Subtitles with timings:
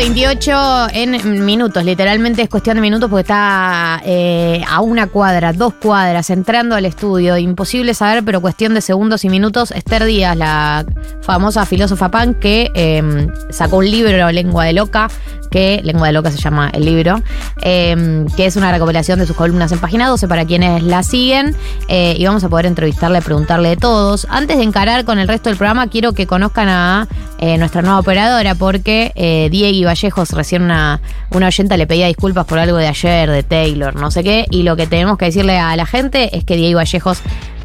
[0.00, 5.74] 28 en minutos, literalmente es cuestión de minutos porque está eh, a una cuadra, dos
[5.74, 7.36] cuadras, entrando al estudio.
[7.36, 9.72] Imposible saber, pero cuestión de segundos y minutos.
[9.72, 10.86] Esther Díaz, la
[11.20, 15.10] famosa filósofa pan, que eh, sacó un libro, Lengua de Loca,
[15.50, 17.20] que Lengua de Loca se llama el libro,
[17.62, 21.56] eh, que es una recopilación de sus columnas en página 12 para quienes la siguen.
[21.88, 24.26] eh, y vamos a poder entrevistarle, preguntarle de todos.
[24.30, 27.98] Antes de encarar con el resto del programa, quiero que conozcan a eh, nuestra nueva
[27.98, 33.30] operadora, porque Diego Vallejos, recién una, una oyenta le pedía disculpas por algo de ayer,
[33.30, 34.46] de Taylor, no sé qué.
[34.50, 37.20] Y lo que tenemos que decirle a la gente es que Diego Vallejos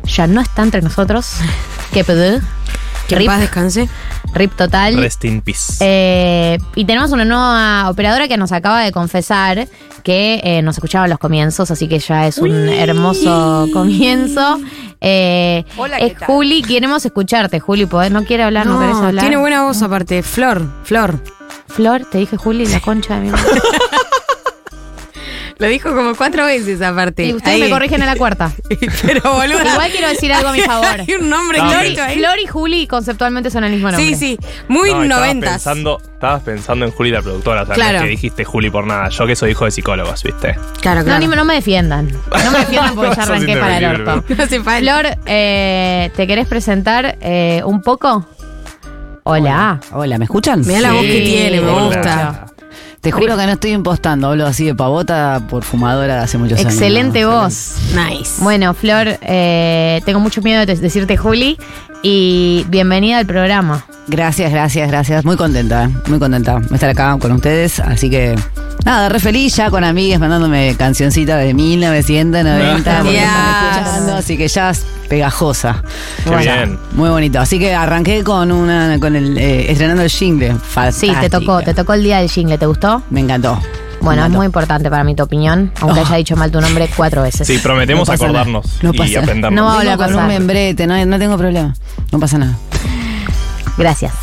[0.06, 1.38] ya no está entre nosotros.
[1.94, 2.42] ¿Qué pedo?
[3.08, 3.90] Que en Rip, paz descanse.
[4.34, 4.98] rip total.
[4.98, 5.78] Rest in peace.
[5.80, 9.68] Eh, y tenemos una nueva operadora que nos acaba de confesar
[10.04, 14.60] que eh, nos escuchaba los comienzos, así que ya es un hermoso comienzo.
[15.02, 16.28] Eh, Hola, ¿qué es tal?
[16.28, 17.86] Juli, queremos escucharte, Juli.
[17.86, 18.12] ¿podés?
[18.12, 18.66] ¿No quiere hablar?
[18.68, 19.22] ¿No, querés hablar?
[19.24, 20.22] tiene buena voz aparte.
[20.24, 21.20] Flor, Flor.
[21.68, 23.62] Flor, te dije Juli, la concha de mi madre.
[25.58, 27.26] Lo dijo como cuatro veces aparte.
[27.28, 27.62] Y ustedes Ahí.
[27.62, 28.52] me corrigen en la cuarta.
[29.06, 29.60] Pero boludo.
[29.66, 31.02] Igual quiero decir algo a mi favor.
[31.08, 31.96] Hay un nombre No, ahí.
[31.96, 34.06] Flor y Juli conceptualmente son el mismo nombre.
[34.06, 34.38] Sí, sí.
[34.68, 35.52] Muy No, estabas noventas.
[35.54, 37.92] Pensando, estabas pensando en Juli la productora, o sea, Claro.
[37.94, 39.08] no es que dijiste Juli por nada.
[39.10, 40.58] Yo que soy hijo de psicólogos, ¿viste?
[40.82, 41.20] Claro, No, claro.
[41.20, 42.08] ni me- no me defiendan.
[42.12, 44.36] No me defiendan porque ya Sos arranqué para el indefendible, orto.
[44.36, 44.80] No hace falta.
[45.02, 48.28] Flor, eh, ¿te querés presentar eh, un poco?
[49.24, 49.80] Hola.
[49.92, 50.62] Hola, ¿me escuchan?
[50.68, 51.86] Mirá la voz que tiene, me hola.
[51.86, 52.46] gusta.
[53.06, 56.58] Te juro que no estoy impostando, hablo así de pavota por fumadora de hace muchos
[56.58, 56.74] años.
[56.74, 57.40] Excelente ¿no?
[57.40, 57.76] voz.
[57.94, 58.42] Nice.
[58.44, 61.56] Bueno, Flor, eh, tengo mucho miedo de decirte Juli
[62.08, 63.84] y bienvenida al programa.
[64.08, 65.26] Gracias, gracias, gracias.
[65.26, 65.90] Muy contenta, ¿eh?
[66.06, 67.80] muy contenta de estar acá con ustedes.
[67.80, 68.36] Así que,
[68.86, 72.98] nada, re feliz ya con amigas mandándome cancioncitas de 1990.
[73.00, 73.24] porque Yes.
[73.24, 75.82] están escuchando, así que ya es pegajosa.
[76.24, 76.78] Qué bien.
[76.92, 77.40] Muy bonito.
[77.40, 80.58] Así que arranqué con una, con el, eh, estrenando el jingle.
[80.92, 83.02] Sí, te tocó, te tocó el día del jingle, ¿te gustó?
[83.10, 83.60] Me encantó.
[84.06, 86.06] Bueno, es muy importante para mí tu opinión, aunque Oh.
[86.06, 87.48] haya dicho mal tu nombre cuatro veces.
[87.48, 88.84] Sí, prometemos No acordarnos.
[88.84, 89.20] No y pasa.
[89.20, 89.60] aprendernos.
[89.84, 91.74] No a con un membrete, no, no tengo problema.
[92.12, 92.56] No pasa nada.
[93.78, 94.14] Gracias.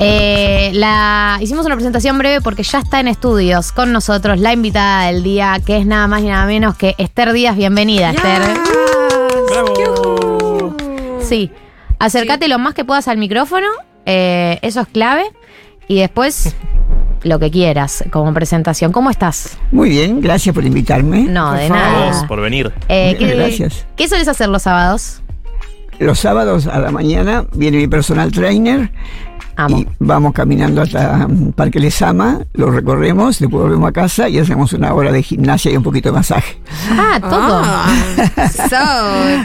[0.00, 5.06] Eh, la, hicimos una presentación breve porque ya está en estudios con nosotros la invitada
[5.06, 7.56] del día, que es nada más y nada menos que Esther Díaz.
[7.56, 8.42] Bienvenida, Esther.
[9.50, 10.76] ¡Bravo!
[11.22, 11.50] Sí.
[11.98, 13.66] Acércate lo más que puedas al micrófono,
[14.04, 15.24] eh, eso es clave.
[15.88, 16.54] Y después
[17.22, 18.92] lo que quieras como presentación.
[18.92, 19.58] ¿Cómo estás?
[19.72, 21.22] Muy bien, gracias por invitarme.
[21.22, 21.82] No, Por de favor.
[21.82, 22.26] Nada.
[22.28, 22.72] por venir.
[22.88, 23.86] Eh, Bien, ¿qué, gracias.
[23.96, 25.22] ¿Qué sueles hacer los sábados?
[25.98, 28.90] Los sábados a la mañana viene mi personal trainer
[29.58, 29.76] Amo.
[29.76, 34.72] y vamos caminando hasta mm, Parque Lesama, lo recorremos, después volvemos a casa y hacemos
[34.72, 36.58] una hora de gimnasia y un poquito de masaje.
[36.92, 37.60] Ah, todo.
[37.64, 38.48] Ah,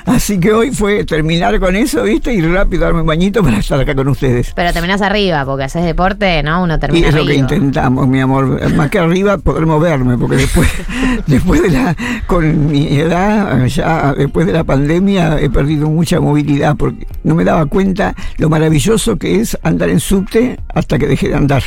[0.05, 2.31] so, Así que hoy fue terminar con eso, ¿viste?
[2.31, 4.53] Y rápido darme un bañito para estar acá con ustedes.
[4.55, 6.61] Pero terminás arriba, porque haces deporte, ¿no?
[6.61, 8.71] Uno Y termina es lo que intentamos, mi amor.
[8.75, 10.69] Más que arriba poder moverme, porque después,
[11.25, 11.95] después de la,
[12.27, 17.43] con mi edad, ya después de la pandemia, he perdido mucha movilidad, porque no me
[17.43, 21.63] daba cuenta lo maravilloso que es andar en subte hasta que dejé de andar.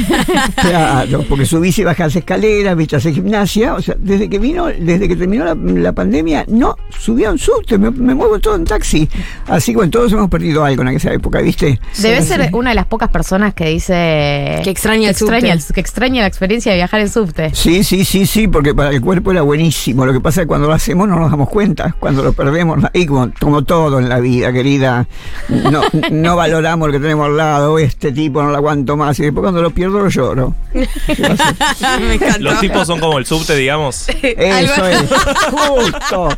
[0.60, 3.74] claro, porque subís y bajás escaleras, viste, hacer gimnasia.
[3.74, 7.38] O sea, desde que vino, desde que terminó la, la pandemia, no subí a un
[7.38, 9.08] subte, me, me muevo todo en taxi.
[9.46, 11.78] Así que bueno, todos hemos perdido algo en aquella época, ¿viste?
[12.00, 15.74] Debe ser una de las pocas personas que dice Que extraña el extraña subte.
[15.74, 17.50] que extraña la experiencia de viajar en subte.
[17.54, 20.04] Sí, sí, sí, sí, porque para el cuerpo era buenísimo.
[20.06, 21.94] Lo que pasa es que cuando lo hacemos no nos damos cuenta.
[21.98, 25.06] Cuando lo perdemos, y como, como todo en la vida, querida,
[25.48, 27.75] no, no valoramos lo que tenemos al lado.
[27.78, 29.18] Este tipo no lo aguanto más.
[29.18, 30.54] Y después cuando lo pierdo lo lloro.
[30.72, 32.40] me encantó.
[32.40, 34.08] Los tipos son como el subte, digamos.
[34.22, 35.04] Eso es,
[35.50, 36.28] justo.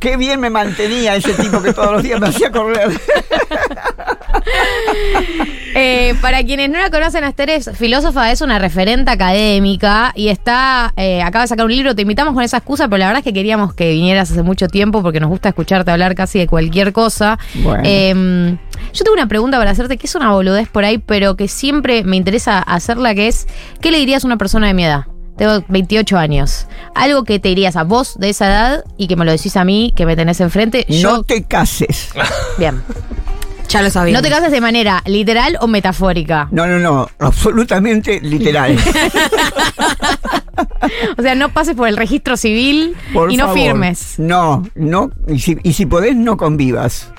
[0.00, 2.90] Qué bien me mantenía ese tipo que todos los días me hacía correr.
[5.74, 10.92] Eh, para quienes no la conocen, Esther es filósofa, es una referente académica y está,
[10.96, 13.24] eh, acaba de sacar un libro, te invitamos con esa excusa, pero la verdad es
[13.24, 16.92] que queríamos que vinieras hace mucho tiempo porque nos gusta escucharte hablar casi de cualquier
[16.92, 17.38] cosa.
[17.54, 17.82] Bueno.
[17.84, 18.56] Eh,
[18.92, 22.04] yo tengo una pregunta para hacerte, que es una boludez por ahí, pero que siempre
[22.04, 23.46] me interesa hacerla, que es,
[23.80, 25.06] ¿qué le dirías a una persona de mi edad?
[25.36, 26.68] Tengo 28 años.
[26.94, 29.64] Algo que te dirías a vos de esa edad y que me lo decís a
[29.64, 30.86] mí, que me tenés enfrente.
[30.88, 32.10] Yo, No te cases.
[32.58, 32.82] bien.
[33.74, 34.14] Ya lo sabía.
[34.14, 36.48] No te cases de manera literal o metafórica.
[36.50, 38.76] No, no, no, absolutamente literal.
[41.18, 43.58] O sea, no pases por el registro civil Por y no favor.
[43.58, 44.14] firmes.
[44.18, 47.10] No, no, y si, y si podés, no convivas.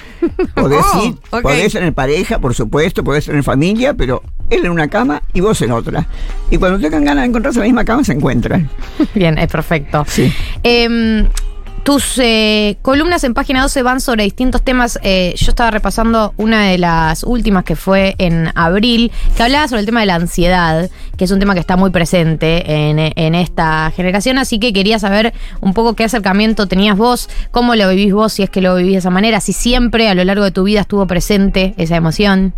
[0.53, 1.41] Podés Oh, ir, ok.
[1.41, 5.61] podés tener pareja, por supuesto, podés tener familia, pero él en una cama y vos
[5.61, 6.07] en otra.
[6.49, 8.69] Y cuando tengan ganas de encontrarse en la misma cama, se encuentran.
[9.13, 10.05] Bien, es perfecto.
[10.07, 10.31] Sí.
[10.63, 11.27] Em,
[11.85, 14.97] Tus eh, columnas en página 12 van sobre distintos temas.
[15.03, 19.81] Eh, yo estaba repasando una de las últimas que fue en abril, que hablaba sobre
[19.81, 23.93] el tema de la ansiedad, que es un tema que está muy presente en, esta
[23.95, 24.39] generación.
[24.39, 28.41] Así que quería saber un poco qué acercamiento tenías vos, cómo lo vivís vos, si
[28.41, 30.81] es que lo vivís de esa manera, si siempre a lo largo de tu vida
[30.81, 32.55] estuvo presente esa emoción.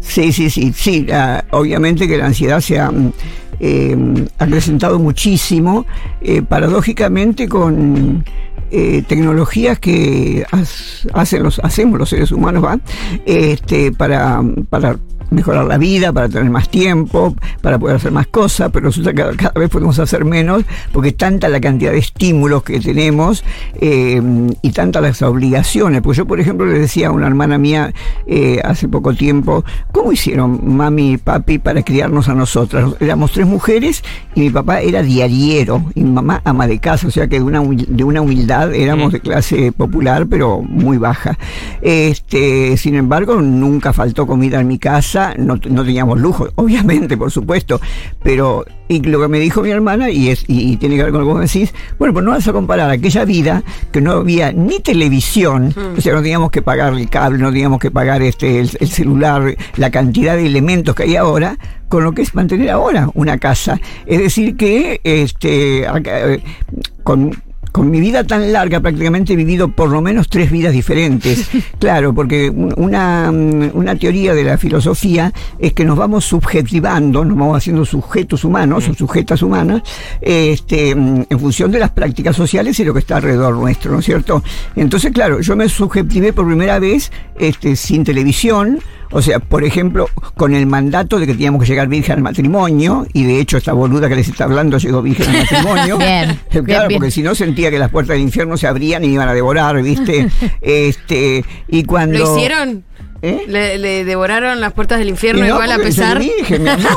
[0.00, 1.06] Sí, sí, sí, sí.
[1.10, 3.12] ah, obviamente que la ansiedad se ha mm,
[3.62, 3.96] eh,
[4.38, 5.86] acrecentado muchísimo,
[6.48, 8.24] paradójicamente con
[8.74, 10.46] eh, tecnologías que
[11.12, 12.80] hacemos los seres humanos, ¿va?
[13.26, 14.96] Este, para, para
[15.32, 19.36] mejorar la vida, para tener más tiempo, para poder hacer más cosas, pero resulta que
[19.36, 23.44] cada, vez podemos hacer menos porque tanta la cantidad de estímulos que tenemos
[23.80, 24.20] eh,
[24.62, 26.02] y tantas las obligaciones.
[26.02, 27.92] Pues yo, por ejemplo, le decía a una hermana mía
[28.26, 32.92] eh, hace poco tiempo, ¿cómo hicieron mami y papi para criarnos a nosotras?
[33.00, 34.02] Éramos tres mujeres
[34.34, 37.42] y mi papá era diariero y mi mamá ama de casa, o sea que de
[37.42, 41.38] una, de una humildad éramos de clase popular, pero muy baja.
[41.80, 47.30] Este, sin embargo, nunca faltó comida en mi casa, no, no teníamos lujo, obviamente, por
[47.30, 47.80] supuesto,
[48.22, 51.12] pero y lo que me dijo mi hermana, y es y, y tiene que ver
[51.12, 54.12] con lo que vos decís, bueno, pues no vas a comparar aquella vida que no
[54.12, 58.22] había ni televisión, o sea, no teníamos que pagar el cable, no teníamos que pagar
[58.22, 61.58] este el, el celular, la cantidad de elementos que hay ahora,
[61.88, 63.78] con lo que es mantener ahora una casa.
[64.06, 66.42] Es decir, que este acá, eh,
[67.02, 67.36] con
[67.72, 71.48] con mi vida tan larga prácticamente he vivido por lo menos tres vidas diferentes.
[71.78, 77.24] Claro, porque un- una, mm, una teoría de la filosofía es que nos vamos subjetivando,
[77.24, 79.82] nos vamos haciendo sujetos humanos o sujetas humanas,
[80.20, 83.98] este, mm, en función de las prácticas sociales y lo que está alrededor nuestro, ¿no
[83.98, 84.42] es cierto?
[84.76, 88.78] Entonces, claro, yo me subjetivé por primera vez este, sin televisión,
[89.12, 93.06] o sea, por ejemplo, con el mandato de que teníamos que llegar virgen al matrimonio,
[93.12, 95.98] y de hecho esta boluda que les está hablando llegó virgen al matrimonio.
[96.02, 96.98] Bien, Claro, bien, bien.
[97.00, 99.34] porque si no sentía que las puertas del infierno se abrían y me iban a
[99.34, 100.28] devorar, ¿viste?
[100.60, 102.18] este, y cuando.
[102.18, 102.84] ¿Lo hicieron?
[103.24, 103.44] ¿Eh?
[103.46, 106.16] Le, le devoraron las puertas del infierno Y no, igual a pesar.
[106.18, 106.88] soy virgen, mi amor.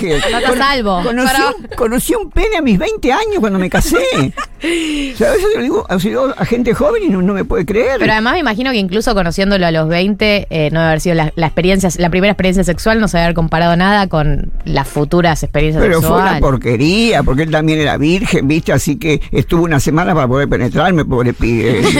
[0.00, 1.02] Estás a Con- salvo.
[1.02, 3.98] Conocí, Para- conocí un pene a mis 20 años cuando me casé.
[3.98, 7.44] O sea, a veces yo digo, ha sido a gente joven y no, no me
[7.44, 7.98] puede creer.
[7.98, 11.14] Pero además me imagino que incluso conociéndolo a los 20, eh, no debe haber sido
[11.14, 14.88] la, la experiencia, la primera experiencia sexual, no se debe haber comparado nada con las
[14.88, 16.40] futuras experiencias Pero fue una sexuales.
[16.40, 18.72] porquería, porque él también era virgen, ¿viste?
[18.72, 21.82] Así que estuvo una semana para poder penetrarme, pobre pibe.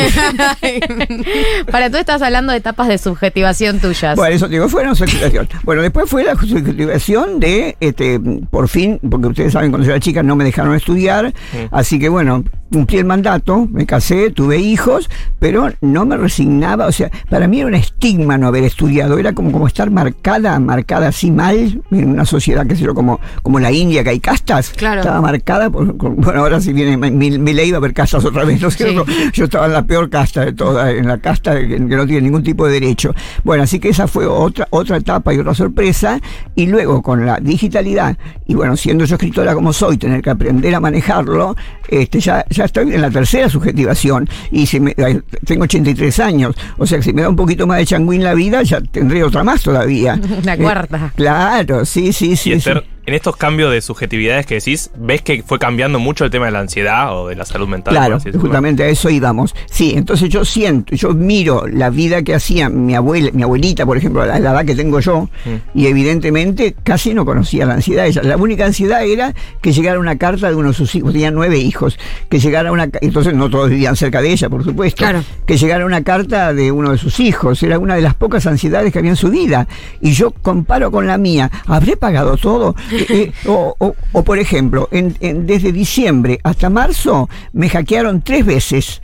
[1.70, 4.16] Para tú estás hablando de etapas de subjetivación tuyas.
[4.16, 5.48] Bueno, eso te digo, fue una subjetivación.
[5.64, 8.20] Bueno, después fue la subjetivación de, este,
[8.50, 11.32] por fin, porque ustedes saben, cuando yo era chica no me dejaron estudiar,
[11.70, 16.92] así que bueno, cumplí el mandato, me casé, tuve hijos, pero no me resignaba, o
[16.92, 21.08] sea, para mí era un estigma no haber estudiado, era como, como estar marcada, marcada
[21.08, 24.70] así mal, en una sociedad, qué sé yo, como, como la India, que hay castas,
[24.76, 25.00] Claro.
[25.00, 28.24] estaba marcada, por, por- bueno, ahora si viene mi, mi ley va a haber castas
[28.24, 29.04] otra vez, ¿no es cierto?
[29.32, 32.22] Yo estaba en la peor casta de todas, en la casta que, que no tiene
[32.22, 33.07] ningún tipo de derecho.
[33.44, 36.20] Bueno, así que esa fue otra, otra etapa y otra sorpresa,
[36.54, 38.16] y luego con la digitalidad,
[38.46, 41.56] y bueno, siendo yo escritora como soy, tener que aprender a manejarlo,
[41.88, 46.54] este, ya, ya estoy en la tercera subjetivación, y si me- ay, tengo 83 años,
[46.76, 49.22] o sea que si me da un poquito más de changüín la vida, ya tendré
[49.22, 50.18] otra más todavía.
[50.44, 51.12] La Eh, cuarta.
[51.16, 52.52] claro, sí, sí, sí.
[52.52, 52.70] Y sí.
[53.08, 56.52] En estos cambios de subjetividades que decís, ¿ves que fue cambiando mucho el tema de
[56.52, 57.94] la ansiedad o de la salud mental?
[57.94, 59.54] Claro, justamente a eso íbamos.
[59.64, 63.96] Sí, entonces yo siento, yo miro la vida que hacía mi abuela, mi abuelita, por
[63.96, 65.30] ejemplo, a la, la edad que tengo yo,
[65.74, 68.06] y evidentemente casi no conocía la ansiedad.
[68.06, 71.30] Ella, la única ansiedad era que llegara una carta de uno de sus hijos, tenía
[71.30, 71.98] nueve hijos,
[72.28, 75.24] que llegara una, entonces no todos vivían cerca de ella, por supuesto, Claro.
[75.46, 78.92] que llegara una carta de uno de sus hijos, era una de las pocas ansiedades
[78.92, 79.66] que había en su vida.
[80.02, 82.76] Y yo comparo con la mía, ¿habré pagado todo?
[82.98, 88.22] Eh, eh, o, o- o, por ejemplo, en- en- desde diciembre hasta marzo me hackearon
[88.22, 89.00] tres veces.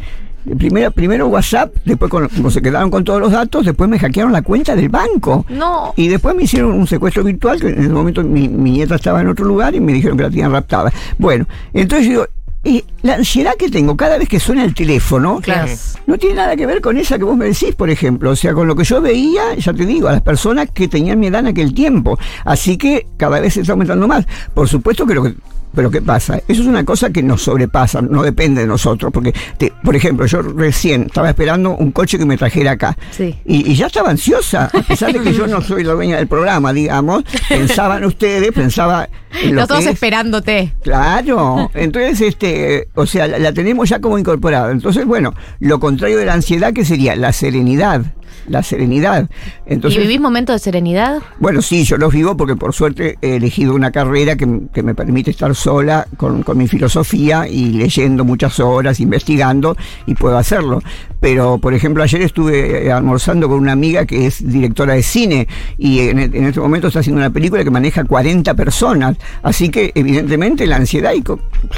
[0.58, 4.30] Primero, primero WhatsApp, después con- como se quedaron con todos los datos, después me hackearon
[4.32, 5.46] la cuenta del banco.
[5.48, 5.94] No.
[5.96, 9.22] Y después me hicieron un secuestro virtual, que en ese momento mi, mi nieta estaba
[9.22, 10.92] en otro lugar y me dijeron que la tenían raptada.
[11.16, 12.26] Bueno, entonces yo digo,
[12.64, 15.70] y la ansiedad que tengo cada vez que suena el teléfono, Claro.
[16.06, 18.30] no tiene nada que ver con esa que vos me decís, por ejemplo.
[18.30, 21.20] O sea, con lo que yo veía, ya te digo, a las personas que tenían
[21.20, 22.18] mi edad en aquel tiempo.
[22.44, 24.26] Así que cada vez se está aumentando más.
[24.54, 25.34] Por supuesto que lo que.
[25.74, 26.36] Pero ¿qué pasa?
[26.48, 29.12] Eso es una cosa que nos sobrepasa, no depende de nosotros.
[29.12, 32.96] Porque, te- por ejemplo, yo recién estaba esperando un coche que me trajera acá.
[33.10, 33.34] Sí.
[33.44, 36.26] Y, y ya estaba ansiosa, a pesar de que yo no soy la dueña del
[36.28, 37.24] programa, digamos.
[37.48, 39.08] Pensaban ustedes, pensaba.
[39.42, 40.74] En lo Nosotros que es- esperándote.
[40.82, 44.70] Claro, entonces, este, o sea, la, la tenemos ya como incorporada.
[44.70, 48.02] Entonces, bueno, lo contrario de la ansiedad, que sería la serenidad,
[48.48, 49.28] la serenidad.
[49.66, 51.22] Entonces, ¿Y vivís momentos de serenidad?
[51.38, 54.94] bueno, sí, yo los vivo porque por suerte he elegido una carrera que, que me
[54.94, 59.76] permite estar sola con, con mi filosofía y leyendo muchas horas, investigando,
[60.06, 60.82] y puedo hacerlo.
[61.20, 65.48] Pero, por ejemplo, ayer estuve eh, almorzando con una amiga que es directora de cine
[65.78, 69.16] y en, en este momento está haciendo una película que maneja 40 personas.
[69.42, 71.24] Así que, evidentemente, la ansiedad y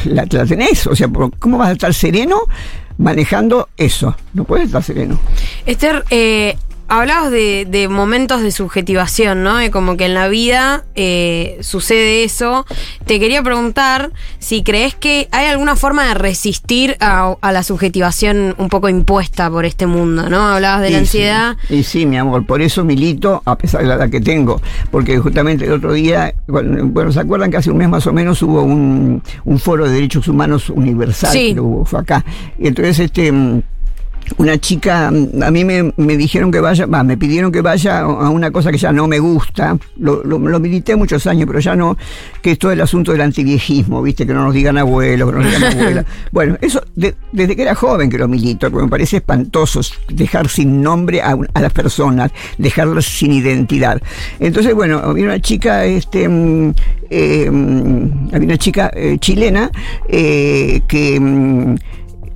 [0.09, 0.87] la, la tenés.
[0.87, 1.09] O sea,
[1.39, 2.41] ¿cómo vas a estar sereno
[2.99, 4.17] manejando eso?
[4.35, 5.19] No puedes estar sereno.
[5.65, 6.57] Esther, eh,
[6.89, 9.57] hablabas de, de momentos de subjetivación, ¿no?
[9.57, 12.67] De como que en la vida eh, sucede eso.
[13.05, 18.55] Te quería preguntar si crees que hay alguna forma de resistir a, a la subjetivación
[18.59, 20.49] un poco impuesta por este mundo, ¿no?
[20.49, 21.57] Hablabas de la ansiedad.
[21.69, 24.61] Sí, y sí, mi amor, por eso milito, a pesar de la edad que tengo,
[24.91, 28.41] porque justamente el otro día, bueno, ¿se acuerdan que hace un mes más o menos
[28.43, 31.33] hubo un, un foro de derechos humanos universal?
[31.33, 31.55] Sí.
[31.55, 32.25] que hubo, fue acá.
[32.59, 33.33] Y entonces, este.
[34.39, 38.29] Una chica, a mí me, me dijeron que vaya, va, me pidieron que vaya a
[38.31, 41.75] una cosa que ya no me gusta, lo, lo, lo milité muchos años, pero ya
[41.77, 41.97] no,
[42.43, 45.43] que es todo el asunto del antiviejismo, viste, que no nos digan abuelos, que no
[45.43, 46.05] nos digan abuela.
[46.33, 50.49] Bueno, eso de- desde que era joven que lo milito, porque me parece espantoso dejar
[50.49, 54.01] sin nombre a, a las personas, dejarlas sin identidad.
[54.41, 56.75] Entonces, bueno, había una chica, este, mm,
[57.11, 59.71] eh, mm, había una chica eh, chilena
[60.09, 61.77] eh, que mm,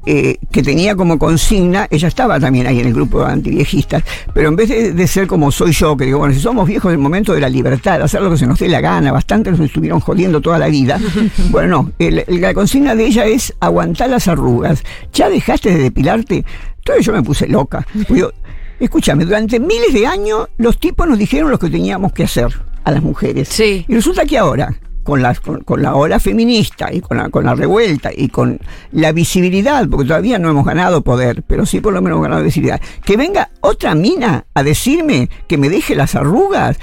[0.07, 4.03] eh, que tenía como consigna, ella estaba también ahí en el grupo de antiviejistas,
[4.33, 6.91] pero en vez de, de ser como soy yo, que digo, bueno, si somos viejos
[6.91, 9.51] del momento de la libertad, de hacer lo que se nos dé la gana, bastante
[9.51, 10.99] nos estuvieron jodiendo toda la vida,
[11.51, 15.83] bueno, no, el- el- la consigna de ella es aguantar las arrugas, ya dejaste de
[15.83, 16.45] depilarte,
[16.79, 18.33] entonces yo me puse loca, digo,
[18.79, 22.49] escúchame, durante miles de años los tipos nos dijeron lo que teníamos que hacer
[22.85, 23.85] a las mujeres, Sí.
[23.87, 24.75] y resulta que ahora,
[25.11, 28.61] con la, con, con la ola feminista y con la, con la revuelta y con
[28.93, 32.45] la visibilidad, porque todavía no hemos ganado poder, pero sí por lo menos hemos ganado
[32.45, 36.79] visibilidad, que venga otra mina a decirme que me deje las arrugas.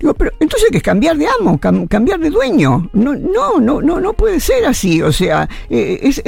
[0.00, 2.88] Digo, pero entonces hay que cambiar de amo, cam- cambiar de dueño.
[2.94, 5.02] No, no, no, no, no puede ser así.
[5.02, 6.22] O sea, eh, es-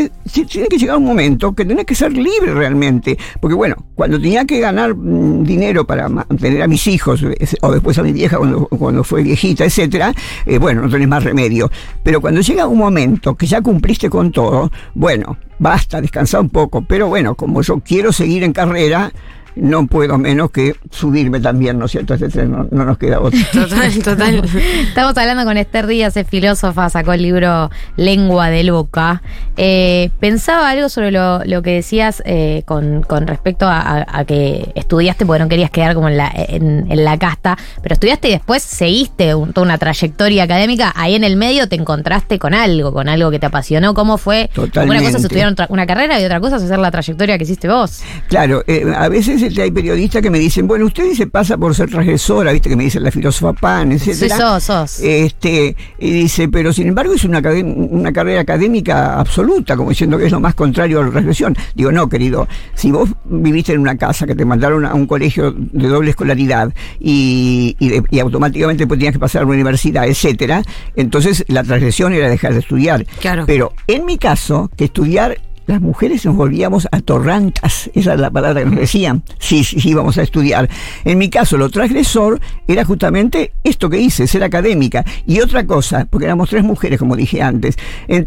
[0.46, 3.16] tiene que llegar un momento que tenés que ser libre realmente.
[3.40, 7.24] Porque bueno, cuando tenía que ganar mm, dinero para mantener a mis hijos,
[7.62, 10.12] o después a mi vieja cuando, cuando fue viejita, etcétera,
[10.44, 11.70] eh, bueno, no tenés más remedio.
[12.02, 16.82] Pero cuando llega un momento que ya cumpliste con todo, bueno, basta, descansa un poco.
[16.82, 19.10] Pero bueno, como yo quiero seguir en carrera,
[19.56, 22.14] no puedo menos que subirme también, ¿no es cierto?
[22.14, 23.38] Este tren no, no nos queda otro.
[23.52, 24.42] Total, total.
[24.88, 29.22] Estamos hablando con Esther Díaz, es filósofa, sacó el libro Lengua de Loca.
[29.56, 34.24] Eh, pensaba algo sobre lo, lo que decías eh, con, con respecto a, a- a
[34.24, 38.28] que estudiaste porque no querías quedar como en la, en, en la casta, pero estudiaste
[38.28, 40.92] y después seguiste un- toda una trayectoria académica.
[40.96, 43.92] Ahí en el medio te encontraste con algo, con algo que te apasionó.
[43.94, 44.48] ¿Cómo fue?
[44.54, 45.42] Porque Una cosa es Totalmente.
[45.52, 48.02] estudiar una carrera y otra cosa es hacer la trayectoria que hiciste vos.
[48.28, 51.74] Claro, eh, a veces este, hay periodistas que me dicen, bueno, usted se pasa por
[51.74, 54.38] ser transgresora, viste que me dicen la filósofa Pan, Sí, etcétera.
[54.60, 55.00] sos, sos.
[55.00, 60.26] Este, y dice, pero sin embargo es una, una carrera académica absoluta, como diciendo que
[60.26, 61.56] es lo más contrario a la regresión.
[61.74, 65.52] Digo, no, querido, si vos viviste en una casa que te mandaron a un colegio
[65.52, 70.06] de doble escolaridad y, y, de- y automáticamente pues tenías que pasar a la universidad,
[70.06, 70.62] etcétera,
[70.96, 73.04] entonces la transgresión era dejar de estudiar.
[73.20, 73.44] Claro.
[73.46, 75.38] Pero en mi caso, que estudiar
[75.72, 80.18] las mujeres nos volvíamos atorrantas, esa es la palabra que nos decían, sí, sí, íbamos
[80.18, 80.68] a estudiar.
[81.04, 85.04] En mi caso, lo transgresor era justamente esto que hice, ser académica.
[85.26, 87.76] Y otra cosa, porque éramos tres mujeres, como dije antes,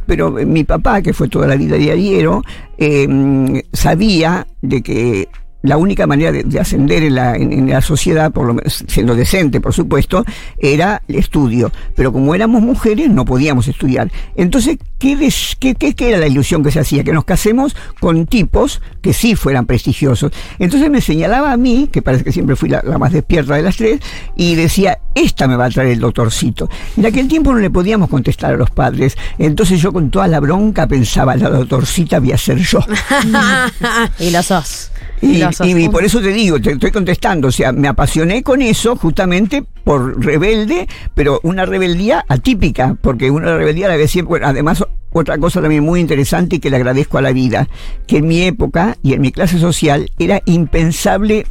[0.07, 2.41] pero mi papá, que fue toda la vida diariero,
[2.79, 5.29] eh, sabía de que
[5.67, 9.15] la única manera de, de ascender en la, en, la sociedad, por lo menos siendo
[9.15, 10.23] decente, por supuesto,
[10.57, 11.71] era el estudio.
[11.95, 14.11] Pero como éramos mujeres, no podíamos estudiar.
[14.35, 15.17] Entonces, ¿qué,
[15.59, 17.03] qué, qué- qué era la ilusión que se hacía?
[17.03, 20.31] Que nos casemos con tipos que sí fueran prestigiosos.
[20.59, 23.61] Entonces me señalaba a mí, que parece que siempre fui la, la más despierta de
[23.61, 23.99] las tres,
[24.35, 26.69] y decía, esta me va a traer el doctorcito.
[26.97, 29.17] En aquel tiempo no le podíamos contestar a los padres.
[29.39, 32.79] Entonces yo con toda la bronca pensaba, la doctorcita voy a ser yo.
[34.19, 34.91] Y lo sos.
[35.21, 39.63] Y, por eso te digo, te estoy contestando, o sea, me apasioné con eso justamente
[39.83, 45.37] por rebelde, pero una rebeldía atípica, porque una rebeldía la vez siempre, bueno, además otra
[45.37, 47.67] cosa también muy interesante y que le agradezco a la vida,
[48.05, 51.47] que en mi época y en mi clase social era impensable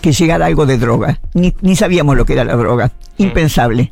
[0.00, 1.20] que llegara algo de droga.
[1.34, 2.92] Ni, ni sabíamos lo que era la droga.
[3.18, 3.90] Impensable.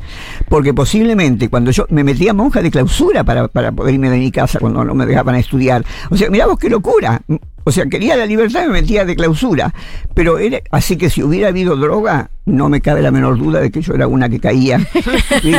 [0.49, 4.31] Porque posiblemente cuando yo me metía monja de clausura para, para poder irme de mi
[4.31, 5.85] casa cuando no me dejaban estudiar.
[6.11, 7.21] O sea, mirá vos qué locura.
[7.65, 9.73] O sea, quería la libertad y me metía de clausura.
[10.15, 13.71] Pero era, así que si hubiera habido droga, no me cabe la menor duda de
[13.71, 14.81] que yo era una que caía.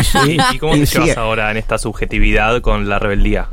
[0.04, 0.38] Sí.
[0.54, 3.48] ¿Y cómo te Y sí, llevas ahora en esta subjetividad con la rebeldía?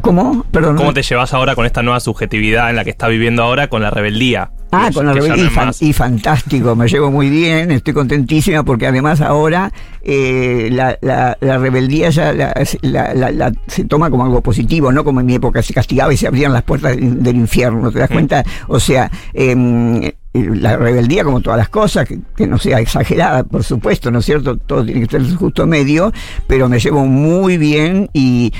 [0.00, 0.44] ¿Cómo?
[0.50, 0.76] Perdón.
[0.76, 3.82] ¿Cómo te llevas ahora con esta nueva subjetividad en la que estás viviendo ahora con
[3.82, 4.50] la rebeldía?
[4.72, 5.82] Ah, con la es Y, fan- más.
[5.82, 9.72] y fantástico, me llevo muy bien, estoy contentísima porque además ahora
[10.02, 14.92] eh, la, la- la rebeldía ya la- la- la- la- se toma como algo positivo,
[14.92, 17.90] no como en mi época se castigaba y se abrían las puertas del, del infierno,
[17.90, 18.44] ¿te das cuenta?
[18.68, 23.64] O sea, em, la rebeldía como todas las cosas, que, que no sea exagerada, por
[23.64, 24.56] supuesto, ¿no es cierto?
[24.56, 26.12] Todo tiene que estar en su justo medio,
[26.46, 28.52] pero me llevo muy bien y...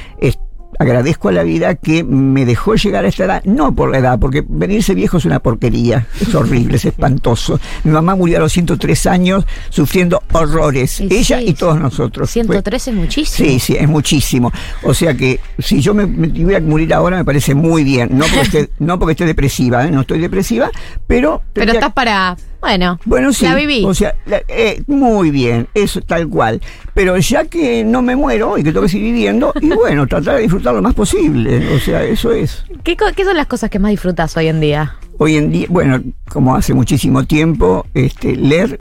[0.80, 4.18] agradezco a la vida que me dejó llegar a esta edad, no por la edad,
[4.18, 7.60] porque venirse viejo es una porquería, es horrible, es espantoso.
[7.84, 12.30] Mi mamá murió a los 103 años sufriendo horrores, Y ella sí, y todos nosotros.
[12.30, 13.48] Fue- 103 es muchísimo.
[13.50, 14.50] Sí, sí, es muchísimo.
[14.82, 18.08] O sea que si yo me, me tuviera que morir ahora me parece muy bien.
[18.12, 19.90] No porque esté, no porque esté depresiva, ¿eh?
[19.90, 20.70] no estoy depresiva,
[21.06, 21.42] pero...
[21.52, 22.36] Pero estás para.
[22.60, 23.44] Bueno, bueno, sí.
[23.44, 23.84] la viví.
[23.86, 26.60] O sea, la- eh, muy bien, eso tal cual.
[26.94, 30.36] Pero ya que no me muero y que tengo que seguir viviendo, y bueno, tratar
[30.36, 31.74] de disfrutar lo más posible.
[31.74, 32.64] O sea, eso es.
[32.84, 34.96] ¿Qué, qué son las cosas que más disfrutas hoy en día?
[35.18, 38.78] Hoy en día, bueno, como hace muchísimo tiempo, este, leer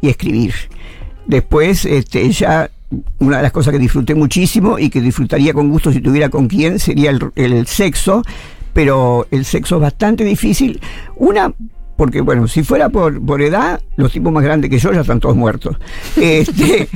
[0.00, 0.54] y escribir.
[1.26, 2.70] Después, este, ya
[3.18, 6.46] una de las cosas que disfruté muchísimo y que disfrutaría con gusto si tuviera con
[6.48, 8.22] quién sería el, el sexo,
[8.72, 10.80] pero el sexo es bastante difícil.
[11.16, 11.52] Una,
[11.96, 15.20] porque bueno, si fuera por, por edad, los tipos más grandes que yo ya están
[15.20, 15.76] todos muertos.
[16.16, 16.88] Este,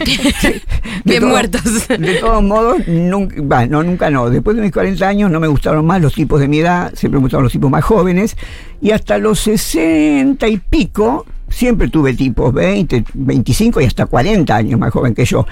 [1.05, 1.88] Bien muertos.
[1.88, 4.31] De todos modos, nunca, no, nunca no.
[4.31, 7.19] Después de mis 40 años no me gustaron más los tipos de mi edad, siempre
[7.19, 8.37] me gustaron los tipos más jóvenes.
[8.81, 14.81] Y hasta los 60 y pico, siempre tuve tipos 20, 25 y hasta 40 años
[14.81, 15.47] más joven que yo.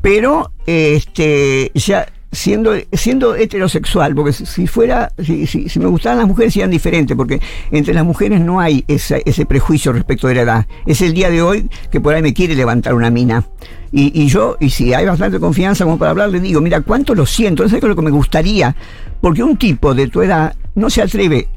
[0.00, 6.28] Pero, este, ya siendo, siendo heterosexual, porque si, fuera, si, si, si me gustaran las
[6.28, 10.42] mujeres serían diferentes, porque entre las mujeres no hay ese, ese prejuicio respecto de la
[10.42, 10.66] edad.
[10.86, 13.44] Es el día de hoy que por ahí me quiere levantar una mina.
[13.90, 17.14] Y, y yo, y si hay bastante confianza como para hablar, le digo, mira, cuánto
[17.14, 18.76] lo siento, eso es lo que me gustaría,
[19.20, 21.48] porque un tipo de tu edad no se atreve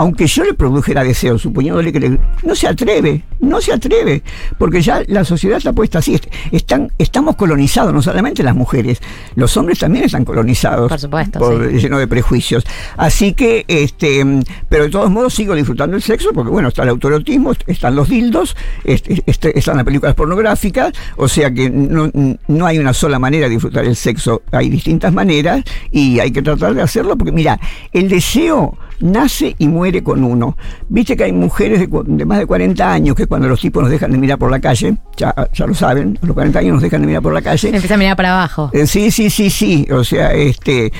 [0.00, 4.22] aunque yo le produjera deseo, suponiéndole que le, no se atreve, no se atreve,
[4.56, 6.14] porque ya la sociedad está puesta así.
[6.14, 8.98] Est- Están, estamos colonizados, no solamente las mujeres,
[9.34, 10.88] los hombres también están colonizados.
[10.88, 11.78] Por supuesto, por- sí.
[11.80, 12.64] lleno de prejuicios.
[12.96, 14.24] Así que, este,
[14.70, 18.08] pero de todos modos sigo disfrutando el sexo, porque bueno, está el autoerotismo, están los
[18.08, 22.10] dildos, este, este, están las películas pornográficas, o sea que no,
[22.48, 26.40] no hay una sola manera de disfrutar el sexo, hay distintas maneras y hay que
[26.40, 27.60] tratar de hacerlo, porque mira,
[27.92, 30.56] el deseo nace y muere con uno.
[30.88, 34.10] Viste que hay mujeres de, más de 40 años que cuando los tipos nos dejan
[34.12, 37.00] de mirar por la calle, ya, ya lo saben, a los 40 años nos dejan
[37.02, 38.70] de mirar por la calle, Empieza a mirar para abajo.
[38.72, 39.86] eh, Sí, sí, sí, sí.
[39.90, 40.92] O sea, este,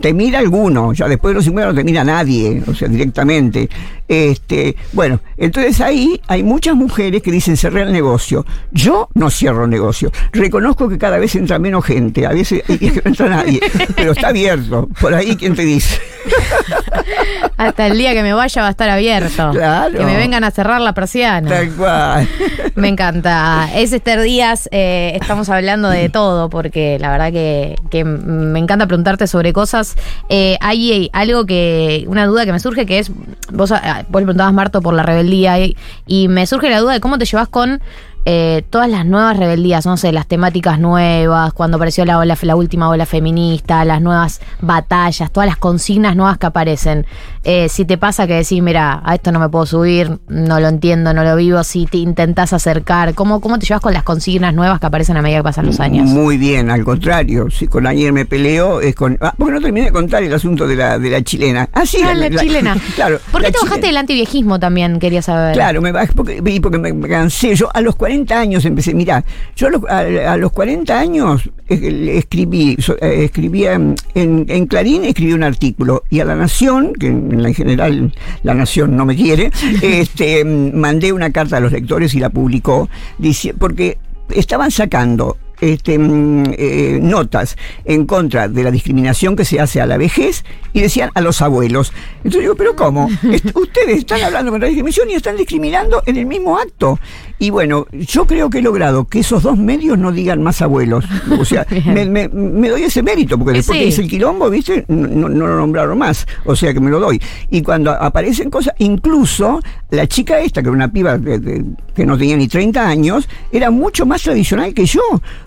[0.00, 3.68] te mira alguno, ya después de los 50 no te mira nadie, o sea, directamente.
[4.06, 8.44] Este, bueno, entonces ahí hay muchas mujeres que dicen cerré el negocio.
[8.70, 10.10] Yo no cierro el negocio.
[10.32, 13.60] Reconozco que cada vez entra menos gente, a veces y que no entra nadie,
[13.96, 14.88] pero está abierto.
[15.00, 15.98] Por ahí, ¿quién te dice?
[17.56, 19.50] Hasta el día que me vaya va a estar abierto.
[19.52, 19.98] Claro.
[19.98, 21.48] Que me vengan a cerrar la persiana.
[21.48, 22.28] Tal cual.
[22.74, 23.68] Me encanta.
[23.74, 28.86] Es Esther Díaz, eh, estamos hablando de todo, porque la verdad que, que me encanta
[28.86, 29.96] preguntarte sobre cosas.
[30.28, 33.10] Eh, hay algo que, una duda que me surge que es,
[33.52, 35.76] vos, ah, vos le preguntabas Marto por la rebeldía y,
[36.06, 37.80] y me surge la duda de cómo te llevas con
[38.26, 42.56] eh, todas las nuevas rebeldías, no sé, las temáticas nuevas, cuando apareció la, ola, la
[42.56, 47.04] última ola feminista, las nuevas batallas, todas las consignas nuevas que aparecen.
[47.44, 50.68] Eh, si te pasa que decís, mira, a esto no me puedo subir, no lo
[50.68, 54.54] entiendo, no lo vivo, si te intentás acercar, ¿cómo, cómo te llevas con las consignas
[54.54, 56.08] nuevas que aparecen a medida que pasan los años?
[56.08, 57.50] Muy bien, al contrario.
[57.50, 59.18] Si con ayer me peleo, es con.
[59.20, 61.68] Ah, porque no terminé de contar el asunto de la, de la chilena.
[61.74, 62.74] Ah, sí, Ah, la, chilena.
[62.94, 63.18] claro.
[63.30, 64.98] ¿Por qué te bajaste del antiviejismo también?
[64.98, 65.52] Quería saber.
[65.52, 67.54] Claro, me bajé porque, porque me, me cansé.
[67.54, 69.24] Yo a los 40 años empecé, mirá,
[69.56, 75.04] yo a los, a- a los 40 años eh, escribí, eh, escribía en, en Clarín,
[75.04, 79.04] escribí un artículo y a La Nación, que en, la- en general La Nación no
[79.04, 79.50] me quiere,
[79.82, 83.98] este, mandé una carta a los lectores y la publicó, dici- porque
[84.30, 89.86] estaban sacando este, mm, eh, notas en contra de la discriminación que se hace a
[89.86, 91.92] la vejez y decían a los abuelos.
[92.18, 93.08] Entonces digo, pero ¿cómo?
[93.32, 96.98] Est- Ustedes están hablando contra la discriminación y están discriminando en el mismo acto.
[97.38, 101.04] Y bueno, yo creo que he logrado que esos dos medios no digan más abuelos.
[101.38, 103.82] O sea, me, me- me doy ese mérito, porque después sí.
[103.84, 104.84] que hice el quilombo, ¿viste?
[104.88, 106.26] No, no- lo nombraron más.
[106.44, 107.20] O sea que me lo doy.
[107.50, 112.06] Y cuando aparecen cosas, incluso la chica esta, que era una piba de- de- que
[112.06, 115.02] no tenía ni 30 años, era mucho más tradicional que yo.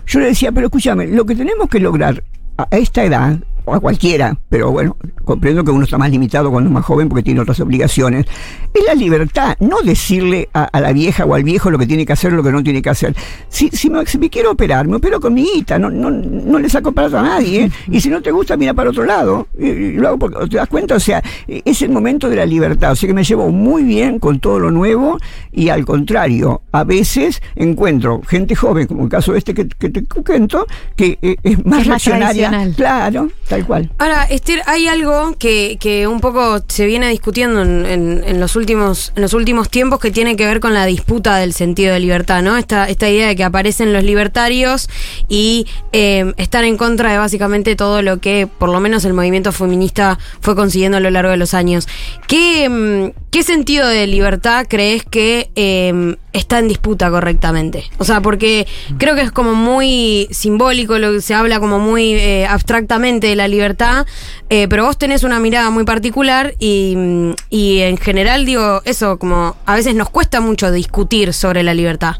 [0.06, 2.22] Yo le decía, pero escúchame, lo que tenemos que lograr
[2.58, 6.68] a esta edad, o a cualquiera, pero bueno, comprendo que uno está más limitado cuando
[6.68, 8.26] es más joven porque tiene otras obligaciones.
[8.72, 12.06] Es la libertad, no decirle a, a la vieja o al viejo lo que tiene
[12.06, 13.14] que hacer o lo que no tiene que hacer.
[13.48, 16.58] Si, si, me, si me quiero operar, me opero con mi guita, no, no, no
[16.58, 17.64] le saco plata a nadie.
[17.64, 17.70] ¿eh?
[17.88, 19.48] Y si no te gusta, mira para otro lado.
[19.58, 20.94] Y, lo hago porque, ¿te das cuenta?
[20.94, 22.92] O sea, es el momento de la libertad.
[22.92, 25.18] O sea que me llevo muy bien con todo lo nuevo
[25.52, 30.04] y al contrario, a veces encuentro gente joven, como el caso este que, que te
[30.04, 32.74] cuento, que eh, es más Es más tradicional.
[32.76, 33.28] claro,
[33.64, 33.90] cual.
[33.98, 38.56] Ahora, Esther, hay algo que, que un poco se viene discutiendo en, en- en los
[38.56, 42.00] últimos, en los últimos tiempos que tiene que ver con la disputa del sentido de
[42.00, 42.56] libertad, ¿no?
[42.56, 44.88] Esta, esta idea de que aparecen los libertarios
[45.28, 49.52] y eh, están en contra de básicamente todo lo que por lo menos el movimiento
[49.52, 51.86] feminista fue consiguiendo a lo largo de los años.
[52.26, 57.84] ¿Qué, mm, qué sentido de libertad crees que eh, está en disputa correctamente?
[57.98, 58.66] O sea, porque
[58.98, 63.36] creo que es como muy simbólico, lo que se habla como muy eh, abstractamente de
[63.38, 64.06] la libertad,
[64.50, 69.18] eh, pero vos tenés una mirada muy particular y, mm, y en general digo eso,
[69.18, 72.16] como a veces nos cuesta mucho discutir sobre la libertad.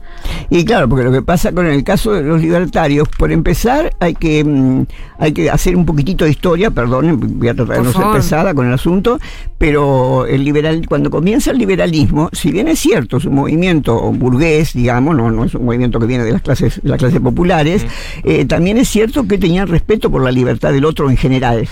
[0.50, 4.14] Y claro, porque lo que pasa con el caso de los libertarios, por empezar, hay
[4.14, 4.86] que, mm,
[5.18, 8.16] hay que hacer un poquitito de historia, perdonen, voy a tratar de no ser favor.
[8.16, 9.18] pesada con el asunto,
[9.58, 14.72] pero el liberal, cuando comienza el liberalismo, si bien es cierto, es un movimiento burgués,
[14.72, 17.84] digamos, no, no es un movimiento que viene de las clases, de las clases populares,
[18.24, 21.68] eh, también es cierto que tenían respeto por la libertad del otro en general.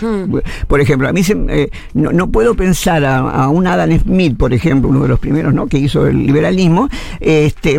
[0.69, 4.37] Por ejemplo, a mí se- eh, no, no puedo pensar a, a un Adam Smith,
[4.37, 5.67] por ejemplo, uno de los primeros ¿no?
[5.67, 6.89] que hizo el liberalismo,
[7.21, 7.79] este,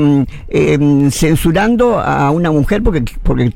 [0.50, 3.54] eh, censurando a una mujer porque, porque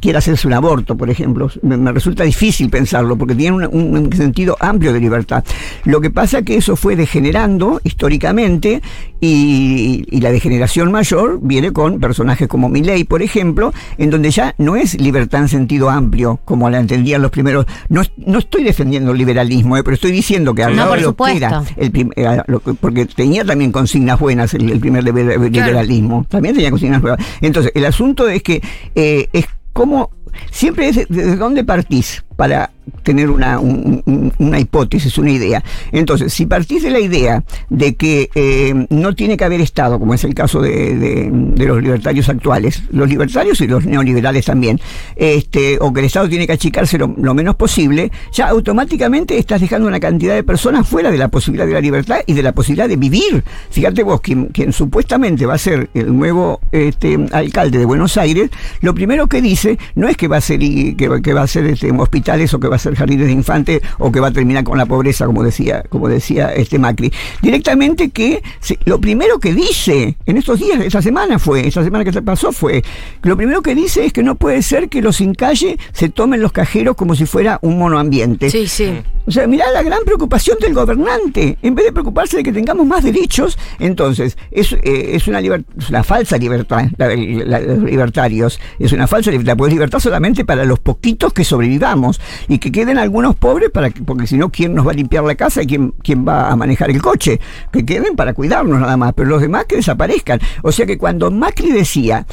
[0.00, 1.50] quiere hacerse un aborto, por ejemplo.
[1.62, 5.44] Me, me resulta difícil pensarlo porque tiene un, un- un sentido amplio de libertad.
[5.84, 8.82] Lo que pasa es que eso fue degenerando históricamente
[9.20, 14.54] y, y la degeneración mayor viene con personajes como Milley, por ejemplo, en donde ya
[14.58, 17.41] no es libertad en sentido amplio, como la entendían los primeros.
[17.88, 20.88] No, es- no estoy defendiendo el liberalismo, eh, pero estoy diciendo que al No, lado
[20.90, 24.70] por de lo que era el eh, lo que- porque tenía también consignas buenas el,
[24.70, 27.24] el primer liber- liberalismo, también tenía consignas buenas.
[27.40, 28.62] Entonces, el asunto es que
[28.94, 30.10] eh, es como
[30.50, 32.70] siempre es de- desde dónde partís para
[33.04, 35.62] tener una, un- un- una hipótesis, una idea.
[35.92, 40.12] Entonces, si partís de la idea de que eh, no tiene que haber Estado, como
[40.12, 44.80] es el caso de, de- los libertarios actuales, los libertarios y los neoliberales también,
[45.14, 49.86] este, o que el Estado tiene que achicarse lo, menos posible, ya automáticamente estás dejando
[49.86, 52.88] una cantidad de personas fuera de la posibilidad de la libertad y de la posibilidad
[52.88, 53.44] de vivir.
[53.70, 58.50] Fíjate vos, quien, quien supuestamente va a ser el nuevo este, alcalde de Buenos Aires,
[58.80, 61.66] lo primero que dice no es que va a ser que, que va a ser
[61.66, 61.92] este,
[62.32, 64.78] hospitales o que va a ser jardines de infantes o que va a terminar con
[64.78, 67.12] la pobreza, como decía, como decía este Macri.
[67.42, 72.04] Directamente que se- lo primero que dice en estos días, esta semana fue, esta semana
[72.04, 72.82] que se pasó fue,
[73.22, 76.08] que lo primero que dice es que no puede ser que los sin calle se
[76.08, 78.50] tomen los cajeros como si fuera un monoambiente.
[78.50, 78.92] Sí, sí.
[79.26, 81.56] O sea, mirá la gran preocupación del gobernante.
[81.62, 85.88] En vez de preocuparse de que tengamos más derechos, entonces es, eh, es, una, es
[85.90, 88.58] una falsa libertad, la la los libertarios.
[88.78, 89.56] Es una falsa libertad.
[89.56, 92.11] Pues libertad solamente para los poquitos que sobrevivamos
[92.48, 95.24] y que queden algunos pobres, para que- porque si no, ¿quién nos va a limpiar
[95.24, 97.40] la casa y quién, quién va a manejar el coche?
[97.72, 100.40] Que queden para cuidarnos nada más, pero los demás que desaparezcan.
[100.62, 102.26] O sea que cuando Macri decía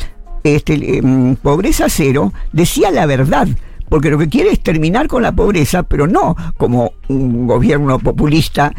[0.43, 3.47] este, em, pobreza cero, decía la verdad.
[3.89, 8.71] Porque lo que quiere es terminar con la pobreza, pero no como un gobierno populista,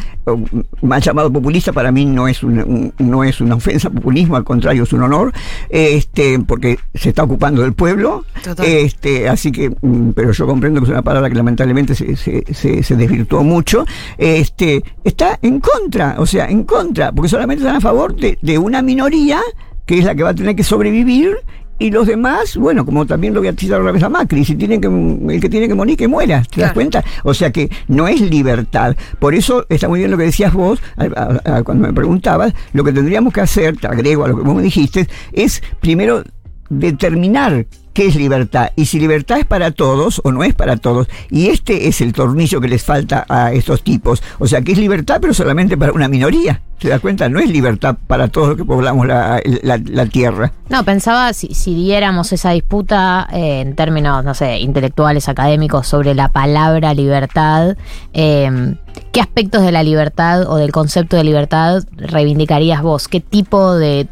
[0.83, 4.45] mal llamado populista, para mí no es, un- un- no es una ofensa populismo, al
[4.45, 5.33] contrario, es un honor,
[5.69, 8.25] este, porque se está ocupando del pueblo.
[8.43, 8.67] Total.
[8.67, 12.45] Este, así que, mm, pero yo comprendo que es una palabra que lamentablemente se, se,
[12.53, 13.85] se- se desvirtuó mucho.
[14.19, 18.59] Este, está en contra, o sea, en contra, porque solamente están a favor de, de
[18.59, 19.41] una minoría
[19.87, 21.37] que es la que va a tener que sobrevivir.
[21.81, 24.55] Y los demás, bueno, como también lo voy a citar otra vez a Macri, si
[24.55, 27.03] tienen que, el que tiene que morir, que muera, ¿te das cuenta?
[27.25, 28.95] O sea que no es libertad.
[29.19, 32.53] Por eso está muy bien lo que decías vos, a- a- a- cuando me preguntabas,
[32.75, 36.23] lo que tendríamos que hacer, te agrego a lo que vos me dijiste, es primero
[36.71, 41.09] determinar qué es libertad y si libertad es para todos o no es para todos.
[41.29, 44.23] Y este es el tornillo que les falta a estos tipos.
[44.39, 46.63] O sea, que es libertad pero solamente para una minoría.
[46.79, 47.29] ¿Te das cuenta?
[47.29, 50.51] No es libertad para todos los que poblamos la, la- tierra.
[50.71, 56.15] No, pensaba si, si diéramos esa disputa eh, en términos, no sé, intelectuales, académicos, sobre
[56.15, 57.77] la palabra libertad,
[58.15, 58.77] eh,
[59.13, 63.09] ¿qué aspectos de la libertad o del concepto de libertad reivindicarías vos?
[63.09, 64.07] ¿Qué tipo de,